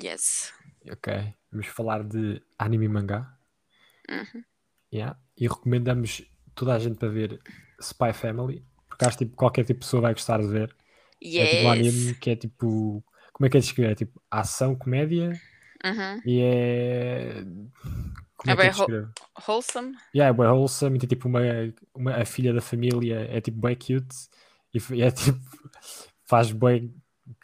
Yes. 0.02 0.54
Ok. 0.92 1.34
Vamos 1.52 1.68
falar 1.68 2.04
de 2.04 2.42
anime 2.58 2.86
e 2.86 2.90
mangá. 2.90 3.38
Uhum. 4.10 4.44
Yeah. 4.94 5.20
E 5.38 5.48
recomendamos 5.48 6.24
toda 6.56 6.76
a 6.76 6.80
gente 6.80 6.98
para 6.98 7.10
ver 7.10 7.42
Spy 7.82 8.14
Family. 8.14 8.66
Porque 8.88 9.06
acho 9.06 9.18
que 9.18 9.26
tipo, 9.26 9.36
qualquer 9.38 9.64
tipo 9.64 9.80
de 9.80 9.86
pessoa 9.86 10.02
vai 10.02 10.14
gostar 10.14 10.40
de 10.42 10.48
ver. 10.48 10.76
É 11.24 11.46
tipo 11.46 11.68
um 11.68 11.72
anime 11.72 11.88
Yes. 12.08 12.20
que 12.20 12.30
é 12.30 12.36
tipo. 12.36 13.04
Como 13.34 13.46
é 13.48 13.50
que 13.50 13.58
é 13.58 13.60
de 13.60 13.66
descrever? 13.66 13.92
É 13.92 13.96
tipo 13.96 14.22
ação, 14.30 14.76
comédia 14.76 15.40
Uhum. 15.84 16.22
e 16.26 16.42
é. 16.42 17.44
Como 18.38 18.52
É 18.52 18.54
é 18.54 18.56
que 18.56 18.82
é 18.82 18.88
bem? 18.88 19.08
Wholesome. 19.48 19.96
Yeah, 20.16 20.30
é 20.30 20.34
bem 20.34 20.48
wholesome 20.52 20.98
e 20.98 21.00
tem 21.00 21.10
tipo 21.10 21.28
uma, 21.28 21.40
uma. 21.94 22.16
A 22.16 22.26
filha 22.26 22.54
da 22.54 22.62
família 22.62 23.28
é 23.30 23.40
tipo 23.42 23.60
bem 23.60 23.76
cute 23.76 24.16
e 24.74 25.02
é 25.02 25.10
tipo. 25.12 25.40
Faz 26.26 26.52
bem 26.52 26.94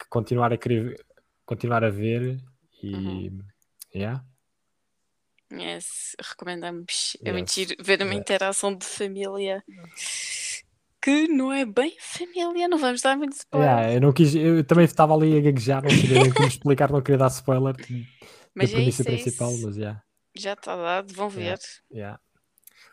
continuar 0.08 0.52
a 0.52 0.56
querer. 0.56 1.04
Continuar 1.44 1.82
a 1.84 1.90
ver 1.90 2.38
e. 2.82 2.94
Uhum. 2.94 3.38
Yeah. 3.94 4.24
Yes. 5.52 6.14
Recomendamos. 6.20 7.16
É 7.24 7.30
Yes. 7.30 7.52
giro 7.54 7.74
ver 7.82 8.02
uma 8.02 8.14
interação 8.14 8.74
de 8.74 8.84
família 8.84 9.64
que 11.08 11.28
não 11.28 11.50
é 11.50 11.64
bem 11.64 11.96
família. 11.98 12.68
Não 12.68 12.76
vamos 12.78 13.00
dar 13.00 13.16
muito 13.16 13.32
spoiler. 13.32 13.68
Yeah, 13.70 13.94
eu 13.94 14.00
não 14.00 14.12
quis, 14.12 14.34
eu 14.34 14.62
também 14.64 14.84
estava 14.84 15.14
ali 15.14 15.38
a 15.38 15.40
gaguejar, 15.40 15.82
não 15.82 15.90
sabia 15.90 16.22
bem 16.22 16.32
como 16.32 16.46
explicar, 16.48 16.90
não 16.90 17.00
queria 17.00 17.18
dar 17.18 17.28
spoiler 17.28 17.74
da 17.74 17.82
Mas 18.54 18.70
é 18.70 18.74
premissa 18.74 19.02
isso, 19.02 19.10
é 19.10 19.14
principal, 19.14 19.52
isso. 19.52 19.66
mas 19.66 19.76
yeah, 19.76 20.02
Já 20.36 20.52
está 20.52 20.76
dado. 20.76 21.12
Vão 21.14 21.30
ver. 21.30 21.58
Yeah. 21.90 22.20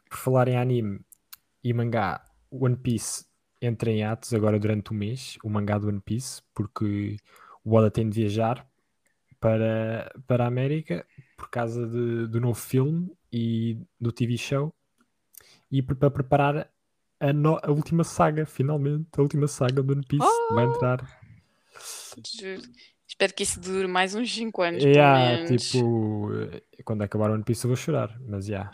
Por 0.09 0.17
falar 0.17 0.47
em 0.47 0.57
anime 0.57 1.01
e 1.63 1.73
mangá, 1.73 2.23
One 2.49 2.77
Piece 2.77 3.25
entra 3.61 3.91
em 3.91 4.03
atos 4.03 4.33
agora 4.33 4.57
durante 4.59 4.91
o 4.91 4.93
mês, 4.93 5.37
o 5.43 5.49
mangá 5.49 5.77
do 5.77 5.87
One 5.89 5.99
Piece, 5.99 6.41
porque 6.53 7.17
o 7.63 7.73
Oda 7.75 7.91
tem 7.91 8.07
de 8.09 8.21
viajar 8.21 8.65
para, 9.39 10.09
para 10.25 10.45
a 10.45 10.47
América 10.47 11.05
por 11.35 11.49
causa 11.49 11.85
de- 11.85 12.27
do 12.27 12.39
novo 12.39 12.59
filme 12.59 13.11
e 13.31 13.77
do 13.99 14.11
TV 14.11 14.37
show 14.37 14.73
e 15.69 15.81
para 15.81 16.09
preparar 16.11 16.69
a, 17.29 17.33
no- 17.33 17.59
a 17.61 17.71
última 17.71 18.03
saga, 18.03 18.45
finalmente, 18.45 19.07
a 19.17 19.21
última 19.21 19.47
saga 19.47 19.81
do 19.81 19.93
One 19.93 20.05
Piece 20.05 20.25
vai 20.53 20.65
Oh! 20.65 20.69
entrar. 20.75 20.97
Juro. 22.39 22.61
Espero 23.07 23.33
que 23.33 23.43
isso 23.43 23.59
dure 23.59 23.87
mais 23.87 24.15
uns 24.15 24.33
5 24.33 24.61
anos, 24.61 24.83
pelo 24.83 24.95
Yeah, 24.95 25.43
menos. 25.43 25.61
tipo, 25.61 26.29
eh, 26.33 26.61
quando 26.83 27.01
acabar 27.03 27.29
o 27.29 27.33
One 27.33 27.43
Piece 27.43 27.65
eu 27.65 27.69
vou 27.69 27.77
chorar, 27.77 28.17
mas 28.27 28.45
já. 28.47 28.71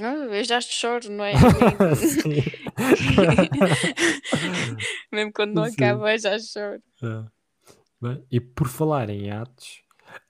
Ah, 0.00 0.14
eu 0.14 0.44
já 0.44 0.60
choro, 0.60 1.10
não 1.10 1.24
é? 1.24 1.32
Mesmo 5.12 5.32
quando 5.32 5.54
não 5.54 5.64
Sim. 5.64 5.72
acaba, 5.74 6.12
eu 6.12 6.18
já 6.18 6.38
choro. 6.38 6.82
É. 7.02 7.24
Bem, 8.00 8.24
e 8.30 8.40
por 8.40 8.68
falar 8.68 9.08
em 9.08 9.30
atos, 9.30 9.80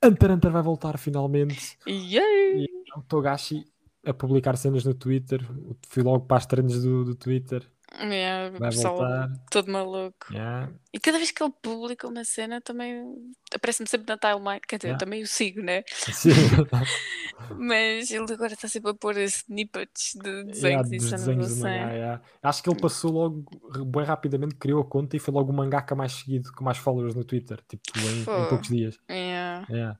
Hunter 0.04 0.30
Hunter 0.32 0.50
vai 0.52 0.62
voltar 0.62 0.98
finalmente. 0.98 1.76
Yay! 1.86 2.66
O 2.96 3.02
Togashi 3.02 3.64
a 4.06 4.14
publicar 4.14 4.56
cenas 4.56 4.84
no 4.84 4.94
Twitter. 4.94 5.40
Fui 5.88 6.02
logo 6.02 6.24
para 6.26 6.36
as 6.38 6.46
trends 6.46 6.82
do, 6.82 7.04
do 7.04 7.14
Twitter. 7.14 7.66
É, 7.98 8.50
o 8.54 8.58
Vai 8.58 8.70
pessoal 8.70 8.96
voltar. 8.96 9.32
todo 9.50 9.70
maluco. 9.72 10.26
Yeah. 10.32 10.70
E 10.92 10.98
cada 10.98 11.18
vez 11.18 11.30
que 11.30 11.40
ele 11.42 11.52
publica 11.62 12.06
uma 12.08 12.24
cena 12.24 12.60
também 12.60 13.04
aparece-me 13.54 13.88
sempre 13.88 14.08
na 14.08 14.18
timeline. 14.18 14.60
Quer 14.68 14.76
dizer, 14.76 14.88
eu 14.88 14.90
Yeah. 14.90 14.98
também 15.04 15.22
o 15.22 15.26
sigo, 15.26 15.62
né? 15.62 15.82
Sim. 16.12 16.30
Mas 17.58 18.10
ele 18.10 18.30
agora 18.32 18.52
está 18.52 18.68
sempre 18.68 18.90
a 18.90 18.94
pôr 18.94 19.16
snippets 19.18 20.12
de 20.14 20.28
Yeah, 20.58 20.82
desenhos 20.82 20.90
e 20.92 21.00
cenas 21.18 21.52
assim. 21.52 21.62
yeah. 21.68 22.22
Acho 22.42 22.62
que 22.62 22.70
ele 22.70 22.80
passou 22.80 23.12
logo, 23.12 23.44
bem 23.86 24.04
rapidamente, 24.04 24.56
criou 24.56 24.80
a 24.82 24.84
conta 24.84 25.16
e 25.16 25.20
foi 25.20 25.32
logo 25.32 25.52
o 25.52 25.54
mangaka 25.54 25.94
mais 25.94 26.12
seguido, 26.12 26.52
com 26.52 26.64
mais 26.64 26.78
followers 26.78 27.14
no 27.14 27.24
Twitter, 27.24 27.62
tipo, 27.68 27.82
em, 28.00 28.20
em 28.22 28.48
poucos 28.48 28.68
dias. 28.68 28.98
Yeah. 29.10 29.96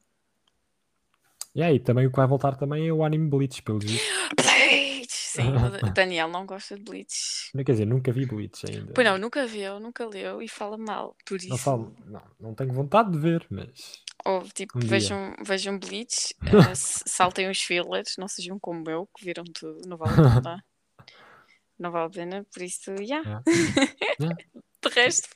E 1.57 1.79
também 1.81 2.07
o 2.07 2.11
que 2.11 2.17
vai 2.17 2.27
voltar 2.27 2.55
também 2.57 2.87
é 2.87 2.93
o 2.93 3.03
anime 3.03 3.29
Bleach, 3.31 3.63
pelo 3.63 3.79
visto. 3.79 4.07
Bleach! 4.37 5.07
Sim, 5.09 5.49
o 5.89 5.93
Daniel 5.93 6.29
não 6.29 6.45
gosta 6.45 6.77
de 6.77 6.83
Bleach. 6.83 7.51
Não, 7.55 7.65
Quer 7.65 7.73
dizer, 7.73 7.87
nunca 7.87 8.13
vi 8.13 8.27
Bleach 8.27 8.65
ainda. 8.71 8.93
Pois 8.95 9.07
não, 9.07 9.17
nunca 9.19 9.47
viu, 9.47 9.81
nunca 9.81 10.07
leu 10.07 10.43
e 10.43 10.49
fala 10.49 10.77
mal. 10.77 11.17
Por 11.27 11.37
isso. 11.37 11.49
Não 11.49 11.59
falo, 11.59 11.97
não, 12.05 12.23
não 12.39 12.55
tenho 12.55 12.73
vontade 12.73 13.11
de 13.11 13.19
ver, 13.19 13.47
mas 13.51 14.03
Ou 14.25 14.43
tipo, 14.49 14.77
Um 14.77 14.81
dia. 14.81 14.91
vejam, 14.91 15.35
vejam 15.45 15.79
Bleach, 15.79 16.35
s- 16.73 17.03
saltem 17.07 17.49
os 17.51 17.61
fillers, 17.63 18.17
não 18.19 18.29
sejam 18.29 18.59
como 18.59 18.89
eu, 18.91 19.09
que 19.17 19.25
viram 19.25 19.45
tudo, 19.45 19.81
não 19.89 19.97
vale 19.97 20.13
a 20.13 20.17
pena. 20.43 20.65
não 21.79 21.91
vale 21.91 22.07
a 22.07 22.11
pena, 22.11 22.47
por 22.53 22.63
isso, 22.63 22.91
yeah. 23.01 23.43
Yeah. 23.47 23.95
Yeah. 24.21 24.37
De 24.83 24.89
resto. 24.95 25.29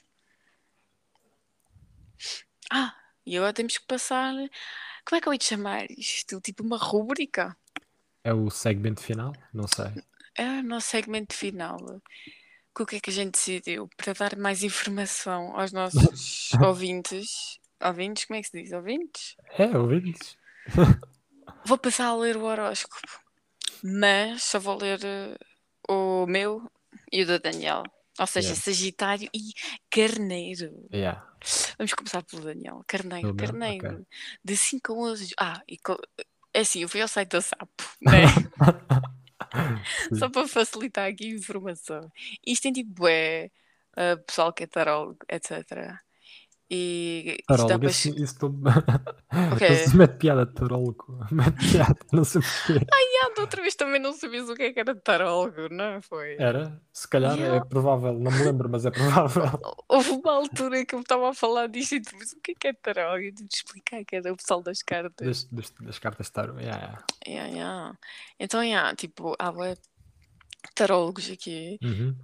Ah, 2.70 2.94
e 3.26 3.37
agora 3.37 3.52
temos 3.52 3.76
que 3.78 3.87
passar. 3.87 4.35
Como 5.04 5.16
é 5.18 5.20
que 5.20 5.28
eu 5.28 5.32
ia 5.32 5.38
te 5.38 5.44
chamar 5.46 5.86
isto? 5.90 6.40
Tipo 6.40 6.62
uma 6.62 6.76
rúbrica. 6.78 7.56
é 8.24 8.32
o 8.32 8.50
segmento 8.50 9.02
final? 9.02 9.32
Não 9.52 9.66
sei. 9.66 9.86
É 10.36 10.60
o 10.60 10.62
nosso 10.62 10.88
segmento 10.88 11.34
final. 11.34 11.78
Com 12.72 12.84
o 12.84 12.86
que 12.86 12.96
é 12.96 13.00
que 13.00 13.10
a 13.10 13.12
gente 13.12 13.32
decidiu? 13.32 13.88
Para 13.96 14.12
dar 14.12 14.36
mais 14.36 14.62
informação 14.62 15.58
aos 15.58 15.72
nossos 15.72 16.52
ouvintes. 16.64 17.58
Ouvintes? 17.82 18.24
Como 18.26 18.38
é 18.38 18.42
que 18.42 18.48
se 18.48 18.62
diz? 18.62 18.72
Ouvintes? 18.72 19.36
É, 19.58 19.76
ouvintes. 19.76 20.36
Vou 21.64 21.76
passar 21.78 22.06
a 22.06 22.16
ler 22.16 22.36
o 22.36 22.44
horóscopo, 22.44 22.96
mas 23.82 24.42
só 24.44 24.58
vou 24.58 24.78
ler 24.78 24.98
eh, 25.04 25.36
o 25.88 26.24
meu 26.26 26.70
e 27.12 27.22
o 27.22 27.26
do 27.26 27.38
Daniel. 27.38 27.82
Ou 28.20 28.26
seja, 28.26 28.48
Yeah. 28.48 28.62
Sagitário 28.62 29.30
e 29.35 29.40
Carneiro. 29.90 30.87
Yeah. 30.92 31.26
Vamos 31.78 31.94
começar 31.94 32.22
pelo 32.22 32.42
Daniel. 32.42 32.85
Carneiro? 32.87 33.35
Carneiro. 33.35 33.94
Ok. 33.96 34.06
De 34.44 34.56
5 34.56 34.92
a 34.92 34.96
11. 34.96 35.26
de- 35.28 35.35
Ah, 35.38 35.62
e 35.66 35.78
co- 35.78 35.98
é 36.52 36.61
assim, 36.61 36.83
eu 36.83 36.88
fui 36.88 37.00
ao 37.00 37.09
site 37.09 37.30
da 37.30 37.40
Sapo, 37.40 37.83
né? 38.02 38.22
Só 40.18 40.28
para 40.28 40.46
facilitar 40.46 41.09
aqui 41.09 41.33
a 41.33 41.37
informação. 41.37 42.12
Isto 42.46 42.64
tem 42.64 42.72
tipo, 42.72 43.09
é 43.09 43.48
pessoal 44.26 44.52
que 44.52 44.64
é 44.64 44.66
tarólogo, 44.66 45.18
etc. 45.28 45.98
E 46.72 47.38
Tarólogo, 47.48 47.85
não... 47.85 47.90
quê? 49.59 49.68
não 49.68 49.76
se 49.76 49.96
mete 49.96 50.16
piada 50.18 50.46
de 50.46 50.52
tarólogo. 50.54 51.18
Mete 51.33 51.72
piada, 51.72 51.96
não 52.12 52.22
sei 52.22 52.40
porquê. 52.40 52.87
Ah, 52.92 53.35
da 53.35 53.42
outra 53.42 53.62
vez 53.62 53.74
também 53.74 54.00
não 54.00 54.12
sabias 54.12 54.48
o 54.48 54.54
que 54.54 54.62
é 54.64 54.72
que 54.72 54.80
era 54.80 54.94
tarólogo, 54.94 55.68
não 55.70 56.00
foi? 56.00 56.37
Era? 56.38 56.80
Se 56.92 57.09
calhar 57.09 57.37
é 57.37 57.40
Yeah. 57.40 57.64
provável, 57.64 58.12
não 58.12 58.30
me 58.30 58.44
lembro, 58.44 58.68
mas 58.68 58.85
é 58.85 58.90
provável. 58.90 59.42
Houve 59.88 60.11
uma 60.11 60.33
altura 60.33 60.85
que 60.85 60.94
eu 60.94 61.00
estava 61.00 61.30
a 61.30 61.35
falar 61.35 61.66
disto 61.68 61.94
e 61.94 62.02
tu 62.02 62.16
disse 62.18 62.37
o 62.37 62.40
que 62.40 62.52
é 62.52 62.54
que 62.54 62.68
é 62.68 62.72
tarólogo? 62.72 63.24
Eu 63.24 63.35
tive 63.35 63.48
de 63.48 63.56
explicar 63.56 64.04
que 64.04 64.16
era 64.16 64.33
o 64.33 64.37
pessoal 64.37 64.62
das 64.62 64.83
cartas. 64.83 65.26
Das, 65.26 65.44
das, 65.44 65.70
das 65.80 65.98
cartas 65.98 66.26
de 66.26 66.33
tarot. 66.33 66.61
Yeah, 66.61 66.78
yeah. 66.78 67.04
Yeah, 67.26 67.54
yeah. 67.54 67.98
Então, 68.38 68.62
yeah, 68.62 68.94
tipo, 68.94 69.35
há 69.38 69.52
tarólogos 70.74 71.30
aqui 71.30 71.78
Uhum. 71.83 72.14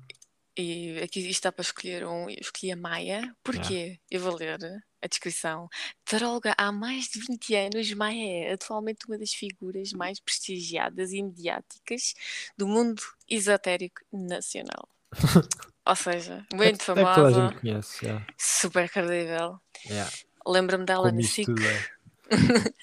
E 0.56 0.98
aqui 1.02 1.20
está 1.28 1.52
para 1.52 1.62
escolher 1.62 2.06
um. 2.06 2.28
Eu 2.30 2.38
escolhi 2.40 2.72
a 2.72 2.76
Maia. 2.76 3.34
Porquê? 3.44 3.98
Eu 4.10 4.20
vou 4.20 4.34
ler 4.36 4.58
a 5.02 5.06
descrição. 5.06 5.68
Taróloga 6.04 6.54
há 6.56 6.72
mais 6.72 7.04
de 7.08 7.20
20 7.20 7.54
anos, 7.54 7.92
Maia 7.92 8.48
é 8.48 8.52
atualmente 8.54 9.06
uma 9.06 9.18
das 9.18 9.32
figuras 9.32 9.92
mais 9.92 10.18
prestigiadas 10.20 11.12
e 11.12 11.22
mediáticas 11.22 12.14
do 12.56 12.66
mundo 12.66 13.02
esotérico 13.28 14.00
nacional. 14.12 14.88
Ou 15.86 15.94
seja, 15.94 16.44
muito 16.52 16.62
é, 16.62 16.68
que- 16.68 16.74
é 16.74 16.78
que 16.78 16.84
toda 16.86 17.02
a 17.02 17.14
famosa, 17.14 17.48
gente 17.48 17.60
conhece. 17.60 18.04
Yeah. 18.06 18.26
super 18.38 18.90
credível. 18.90 19.60
Yeah. 19.86 20.10
Lembro-me 20.46 20.84
dela 20.84 21.10
Como 21.10 21.20
na 21.20 21.26
SIC. 21.28 21.48
é. 21.50 21.86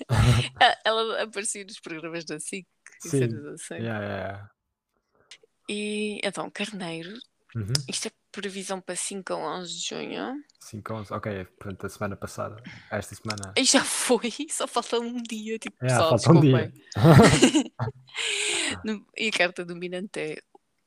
Ah, 0.10 0.78
Ela 0.86 1.24
aparecia 1.24 1.66
nos 1.66 1.80
programas 1.80 2.24
da 2.24 2.40
SIC 2.40 2.66
Sim. 3.02 3.24
assim. 3.54 3.74
Yeah, 3.76 4.06
yeah. 4.06 4.50
E 5.70 6.20
então, 6.24 6.50
Carneiro, 6.50 7.12
Uhum. 7.56 7.72
isto 7.88 8.08
é 8.08 8.12
previsão 8.32 8.82
para 8.82 8.96
5 8.96 9.32
a 9.34 9.60
11 9.60 9.74
de 9.74 9.88
junho. 9.90 10.44
5 10.60 10.94
11. 10.94 11.14
Ok, 11.14 11.46
portanto, 11.60 11.86
a 11.86 11.90
semana 11.90 12.16
passada. 12.16 12.62
Esta 12.92 13.14
semana. 13.16 13.54
E 13.56 13.64
já 13.64 13.84
foi, 13.84 14.32
só 14.50 14.68
falta 14.68 15.00
um 15.00 15.22
dia. 15.22 15.60
Tipo, 15.60 15.78
pessoal, 15.78 16.18
falta 16.18 16.32
um 16.32 16.42
dia. 16.42 16.74
E 19.18 19.28
a 19.28 19.32
carta 19.32 19.66
dominante 19.66 20.20
é 20.20 20.38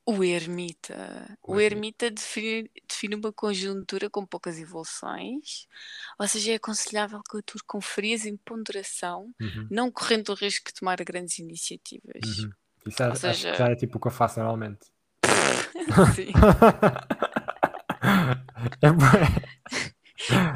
o 0.08 0.22
ermita. 0.22 1.36
O 1.42 1.54
O 1.54 1.60
ermita. 1.60 2.10
define, 2.10 2.70
define 2.88 3.16
uma 3.16 3.32
conjuntura 3.32 4.08
com 4.08 4.24
poucas 4.24 4.58
evoluções, 4.58 5.66
ou 6.18 6.28
seja, 6.28 6.52
é 6.52 6.54
aconselhável 6.56 7.20
que 7.28 7.38
atue 7.38 7.60
com 7.66 7.80
frieza 7.80 8.28
e 8.28 8.38
ponderação, 8.38 9.32
Uhum. 9.40 9.66
não 9.70 9.90
correndo 9.90 10.28
o 10.30 10.34
risco 10.34 10.66
de 10.68 10.74
tomar 10.74 10.96
grandes 11.04 11.38
iniciativas. 11.38 12.38
Uhum. 12.38 12.50
Isso 12.86 13.02
é, 13.02 13.14
seja- 13.16 13.54
já 13.54 13.66
é 13.68 13.74
tipo 13.74 13.98
o 13.98 14.00
que 14.00 14.06
eu 14.06 14.12
faço 14.12 14.38
normalmente. 14.38 14.86
Sim. 16.14 16.32
é. 18.82 18.88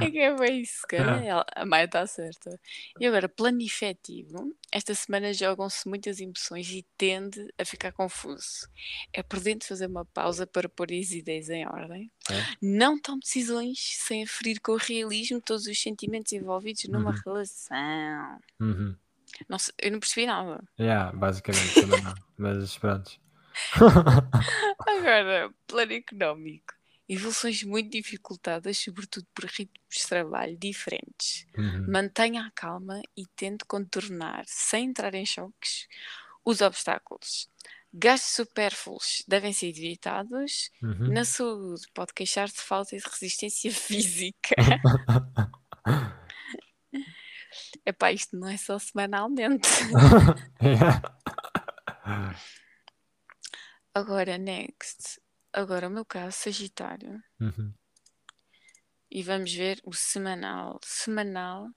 É 0.04 0.10
que 0.10 0.18
é 0.18 0.34
bem 0.34 0.62
isso, 0.62 0.82
cara. 0.88 1.22
Ela- 1.24 1.44
A 1.54 1.64
Maia 1.66 1.84
está 1.84 2.04
certa. 2.06 2.58
E 2.98 3.06
agora, 3.06 3.28
plano 3.28 3.60
efetivo. 3.62 4.56
Esta 4.72 4.94
semana 4.94 5.32
jogam-se 5.34 5.86
muitas 5.88 6.18
emoções 6.18 6.68
e 6.70 6.84
tende 6.96 7.46
a 7.58 7.64
ficar 7.64 7.92
confuso. 7.92 8.68
É 9.12 9.22
prudente 9.22 9.66
fazer 9.66 9.86
uma 9.86 10.04
pausa 10.06 10.46
para 10.46 10.68
pôr 10.68 10.88
as 10.92 11.10
ideias 11.12 11.48
em 11.50 11.66
ordem. 11.66 12.10
É. 12.30 12.34
Não 12.60 12.98
tome 13.00 13.20
decisões 13.20 13.78
sem 13.98 14.24
aferir 14.24 14.60
com 14.60 14.72
o 14.72 14.76
realismo 14.76 15.40
todos 15.40 15.66
os 15.66 15.80
sentimentos 15.80 16.32
envolvidos 16.32 16.84
numa 16.88 17.10
Uhum. 17.10 17.16
relação. 17.24 18.38
Uhum. 18.60 18.96
Não 19.48 19.58
eu 19.80 19.92
não 19.92 20.00
percebi 20.00 20.26
nada. 20.26 20.60
Yeah, 20.80 21.12
basicamente 21.16 21.74
também 21.74 22.00
não. 22.02 22.14
Mas 22.36 22.76
pronto. 22.78 23.12
Agora, 24.86 25.50
plano 25.66 25.92
económico. 25.92 26.74
Evoluções 27.08 27.62
muito 27.64 27.90
dificultadas, 27.90 28.78
sobretudo 28.78 29.26
por 29.34 29.44
ritmos 29.44 29.96
de 29.96 30.06
trabalho 30.06 30.56
diferentes. 30.56 31.44
Uhum. 31.58 31.86
Mantenha 31.88 32.46
a 32.46 32.50
calma 32.52 33.02
e 33.16 33.26
tente 33.34 33.64
contornar, 33.64 34.44
sem 34.46 34.86
entrar 34.86 35.12
em 35.14 35.26
choques, 35.26 35.88
os 36.44 36.60
obstáculos. 36.60 37.48
Gastos 37.92 38.36
supérfluos 38.36 39.24
devem 39.26 39.52
ser 39.52 39.70
evitados. 39.70 40.70
Uhum. 40.80 41.12
Na 41.12 41.24
saúde, 41.24 41.88
pode 41.92 42.14
queixar-se 42.14 42.54
de 42.54 42.62
falta 42.62 42.96
de 42.96 43.02
resistência 43.02 43.72
física. 43.74 44.54
Epá, 47.84 48.12
isto 48.12 48.36
não 48.36 48.48
é 48.48 48.56
só 48.56 48.78
semanalmente. 48.78 49.68
Agora, 53.94 54.38
next. 54.38 55.20
Agora, 55.52 55.88
o 55.88 55.90
meu 55.90 56.04
caso, 56.04 56.36
Sagitário. 56.36 57.22
Uhum. 57.40 57.72
E 59.10 59.22
vamos 59.22 59.52
ver 59.52 59.80
o 59.84 59.92
semanal. 59.92 60.78
Semanal. 60.84 61.68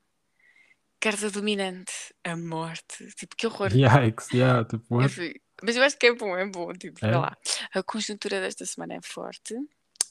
Carta 0.99 1.29
dominante. 1.31 1.91
A 2.23 2.37
morte. 2.37 3.07
Tipo, 3.15 3.35
que 3.35 3.47
horror. 3.47 3.71
Yikes, 3.73 4.29
yeah, 4.31 4.63
tipo, 4.63 4.95
what? 4.95 5.41
Mas 5.61 5.75
eu 5.75 5.83
acho 5.83 5.97
que 5.97 6.07
é 6.07 6.13
bom, 6.13 6.37
é 6.37 6.45
bom. 6.45 6.71
Tipo, 6.73 7.03
É? 7.05 7.17
lá. 7.17 7.35
A 7.73 7.81
conjuntura 7.81 8.39
desta 8.39 8.65
semana 8.65 8.93
é 8.95 9.01
forte. 9.01 9.55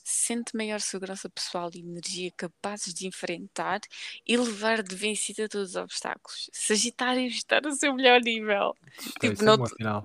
Sente 0.04 0.56
maior 0.56 0.80
segurança 0.80 1.30
pessoal 1.30 1.70
e 1.72 1.78
energia 1.78 2.32
capazes 2.36 2.92
de 2.92 3.06
enfrentar 3.06 3.80
e 4.26 4.36
levar 4.36 4.82
de 4.82 4.96
vencida 4.96 5.48
todos 5.48 5.70
os 5.70 5.76
obstáculos. 5.76 6.50
Sagitário 6.52 7.24
está 7.26 7.60
no 7.60 7.72
seu 7.72 7.94
melhor 7.94 8.20
nível. 8.20 8.74
Tipo, 9.20 9.26
é 9.26 10.02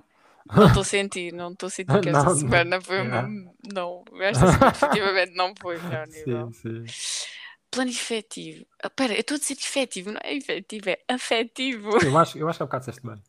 não 0.54 0.66
estou 0.68 0.80
a 0.82 0.84
sentir, 0.84 1.32
não 1.32 1.52
estou 1.52 1.66
a 1.66 1.70
sentir 1.70 2.00
que 2.00 2.08
esta 2.08 2.24
Não, 2.24 2.24
não. 2.24 2.36
semana 2.36 2.80
foi 2.80 2.96
Yeah. 2.96 3.28
uma. 3.28 3.54
Não, 3.72 4.04
esta 4.20 4.46
semana 4.52 4.70
definitivamente 4.72 5.34
não 5.34 5.54
foi 5.60 5.76
o 5.78 5.82
melhor 5.82 6.06
nível. 6.06 6.52
Sim, 6.52 6.84
sim. 6.86 7.48
Plano 7.70 7.90
efetivo. 7.90 8.66
Ah, 8.82 8.88
Pera, 8.90 9.14
eu 9.14 9.20
estou 9.20 9.34
a 9.36 9.38
dizer 9.38 9.54
efetivo, 9.54 10.12
não 10.12 10.20
é 10.24 10.34
efetivo, 10.34 10.88
é 10.90 10.98
afetivo. 11.08 11.98
Eu 12.02 12.16
acho, 12.16 12.38
eu 12.38 12.48
acho 12.48 12.58
que 12.58 12.62
há 12.62 12.66
bocado 12.66 12.86
disseste 12.86 13.06
bem. 13.06 13.22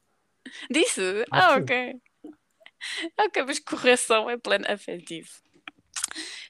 Disse? 0.72 1.02
Acho 1.32 1.48
Ah, 1.48 1.58
ok. 1.58 2.02
Ok, 3.20 3.44
mas 3.46 3.60
correção 3.60 4.30
é 4.30 4.38
plano 4.38 4.66
afetivo. 4.68 5.30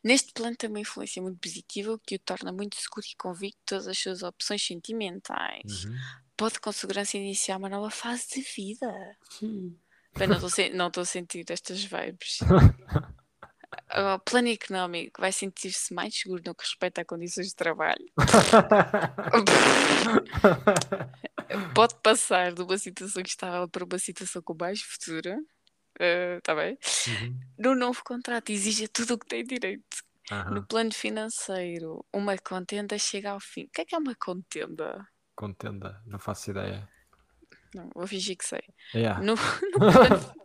Neste 0.03 0.31
plano 0.31 0.55
tem 0.55 0.69
uma 0.69 0.79
influência 0.79 1.21
muito 1.21 1.39
positiva, 1.39 1.99
que 2.05 2.15
o 2.15 2.19
torna 2.19 2.51
muito 2.51 2.75
seguro 2.77 3.05
e 3.11 3.15
convicto 3.17 3.57
de 3.59 3.65
todas 3.65 3.87
as 3.87 3.97
suas 3.97 4.23
opções 4.23 4.65
sentimentais. 4.65 5.85
Uhum. 5.85 5.95
Pode 6.37 6.59
com 6.59 6.71
segurança 6.71 7.17
iniciar 7.17 7.57
uma 7.57 7.67
nova 7.67 7.89
fase 7.89 8.27
de 8.35 8.41
vida. 8.41 9.17
Sim. 9.29 9.75
Bem, 10.17 10.27
não 10.73 10.87
estou 10.87 11.01
a 11.01 11.05
sentir 11.05 11.45
estas 11.49 11.83
vibes. 11.83 12.39
O 14.15 14.19
plano 14.19 14.49
económico 14.49 15.21
vai 15.21 15.31
sentir-se 15.31 15.93
mais 15.93 16.15
seguro 16.15 16.41
no 16.45 16.55
que 16.55 16.63
respeita 16.63 17.01
a 17.01 17.05
condições 17.05 17.49
de 17.49 17.55
trabalho. 17.55 18.03
Pode 21.75 21.95
passar 22.01 22.53
de 22.53 22.61
uma 22.61 22.77
situação 22.77 23.21
estável 23.21 23.67
para 23.69 23.85
uma 23.85 23.99
situação 23.99 24.41
com 24.41 24.55
mais 24.59 24.81
futuro. 24.81 25.35
Está 25.99 26.55
bem? 26.55 26.77
Uhum. 27.07 27.39
No 27.57 27.75
novo 27.75 28.03
contrato 28.03 28.51
exige 28.51 28.87
tudo 28.87 29.15
o 29.15 29.19
que 29.19 29.27
tem 29.27 29.43
direito. 29.43 29.97
No 30.31 30.35
Aham. 30.35 30.65
plano 30.67 30.93
financeiro, 30.93 32.05
uma 32.13 32.37
contenda 32.37 32.97
chega 32.97 33.31
ao 33.31 33.39
fim. 33.39 33.65
O 33.65 33.69
que 33.69 33.81
é 33.81 33.85
que 33.85 33.95
é 33.95 33.97
uma 33.97 34.15
contenda? 34.15 35.07
Contenda, 35.35 36.01
não 36.05 36.19
faço 36.19 36.51
ideia. 36.51 36.87
Não, 37.73 37.89
vou 37.93 38.07
fingir 38.07 38.37
que 38.37 38.45
sei. 38.45 38.63
Yeah. 38.93 39.21
No, 39.23 39.35
no 39.71 39.79
plano, 39.79 40.35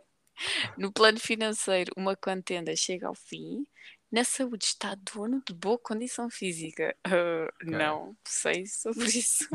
no 0.77 0.91
plano 0.91 1.19
financeiro, 1.19 1.91
uma 1.97 2.15
contenda 2.15 2.75
chega 2.75 3.07
ao 3.07 3.15
fim. 3.15 3.65
Na 4.11 4.23
saúde 4.23 4.65
está 4.65 4.95
dono 4.95 5.41
de 5.45 5.53
boa 5.53 5.77
condição 5.77 6.29
física. 6.29 6.95
Ah, 7.05 7.47
Não 7.63 8.15
sei 8.25 8.65
sobre 8.65 9.05
isso. 9.17 9.47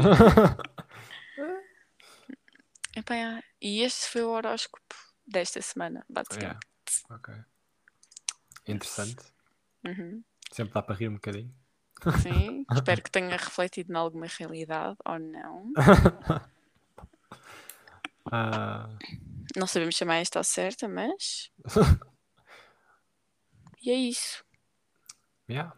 Epá, 2.96 3.14
é. 3.14 3.42
e 3.60 3.82
este 3.82 4.06
foi 4.08 4.22
o 4.22 4.30
horóscopo 4.30 4.94
desta 5.26 5.62
semana, 5.62 6.04
basicamente. 6.08 6.58
Yeah. 7.08 7.14
Ok. 7.16 7.34
Interessante. 8.66 9.24
Uhum. 9.86 10.22
Sempre 10.52 10.74
dá 10.74 10.82
para 10.82 10.96
rir 10.96 11.08
um 11.08 11.14
bocadinho. 11.14 11.54
Sim, 12.22 12.64
espero 12.72 13.02
que 13.02 13.10
tenha 13.10 13.36
refletido 13.36 13.92
em 13.92 13.96
alguma 13.96 14.26
realidade 14.26 14.96
ou 15.04 15.18
não. 15.18 15.72
Ah, 18.30 18.88
Não 19.56 19.66
sabemos 19.66 19.94
chamar 19.94 20.16
esta 20.16 20.38
ao 20.38 20.44
certa, 20.44 20.88
mas. 20.88 21.50
E 23.82 23.90
é 23.90 23.94
isso. 23.94 24.44
yeah, 25.48 25.74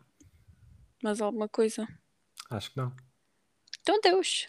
Mais 1.04 1.20
alguma 1.20 1.48
coisa? 1.48 1.86
acho 2.50 2.72
que 2.72 2.76
não. 2.76 2.92
Então, 3.80 4.00
Deus. 4.00 4.48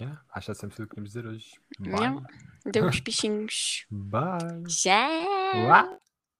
Yeah, 0.00 0.20
acho 0.30 0.46
que 0.46 0.50
é 0.50 0.54
sempre 0.54 0.76
tudo 0.76 0.84
o 0.86 0.88
que 0.88 0.94
queremos 0.96 1.10
dizer 1.10 1.24
hoje. 1.26 1.52
Bye. 1.78 2.20
Deus, 2.66 2.98
bichinhos. 3.00 3.86
Bye. 3.88 4.64
Já! 4.68 5.98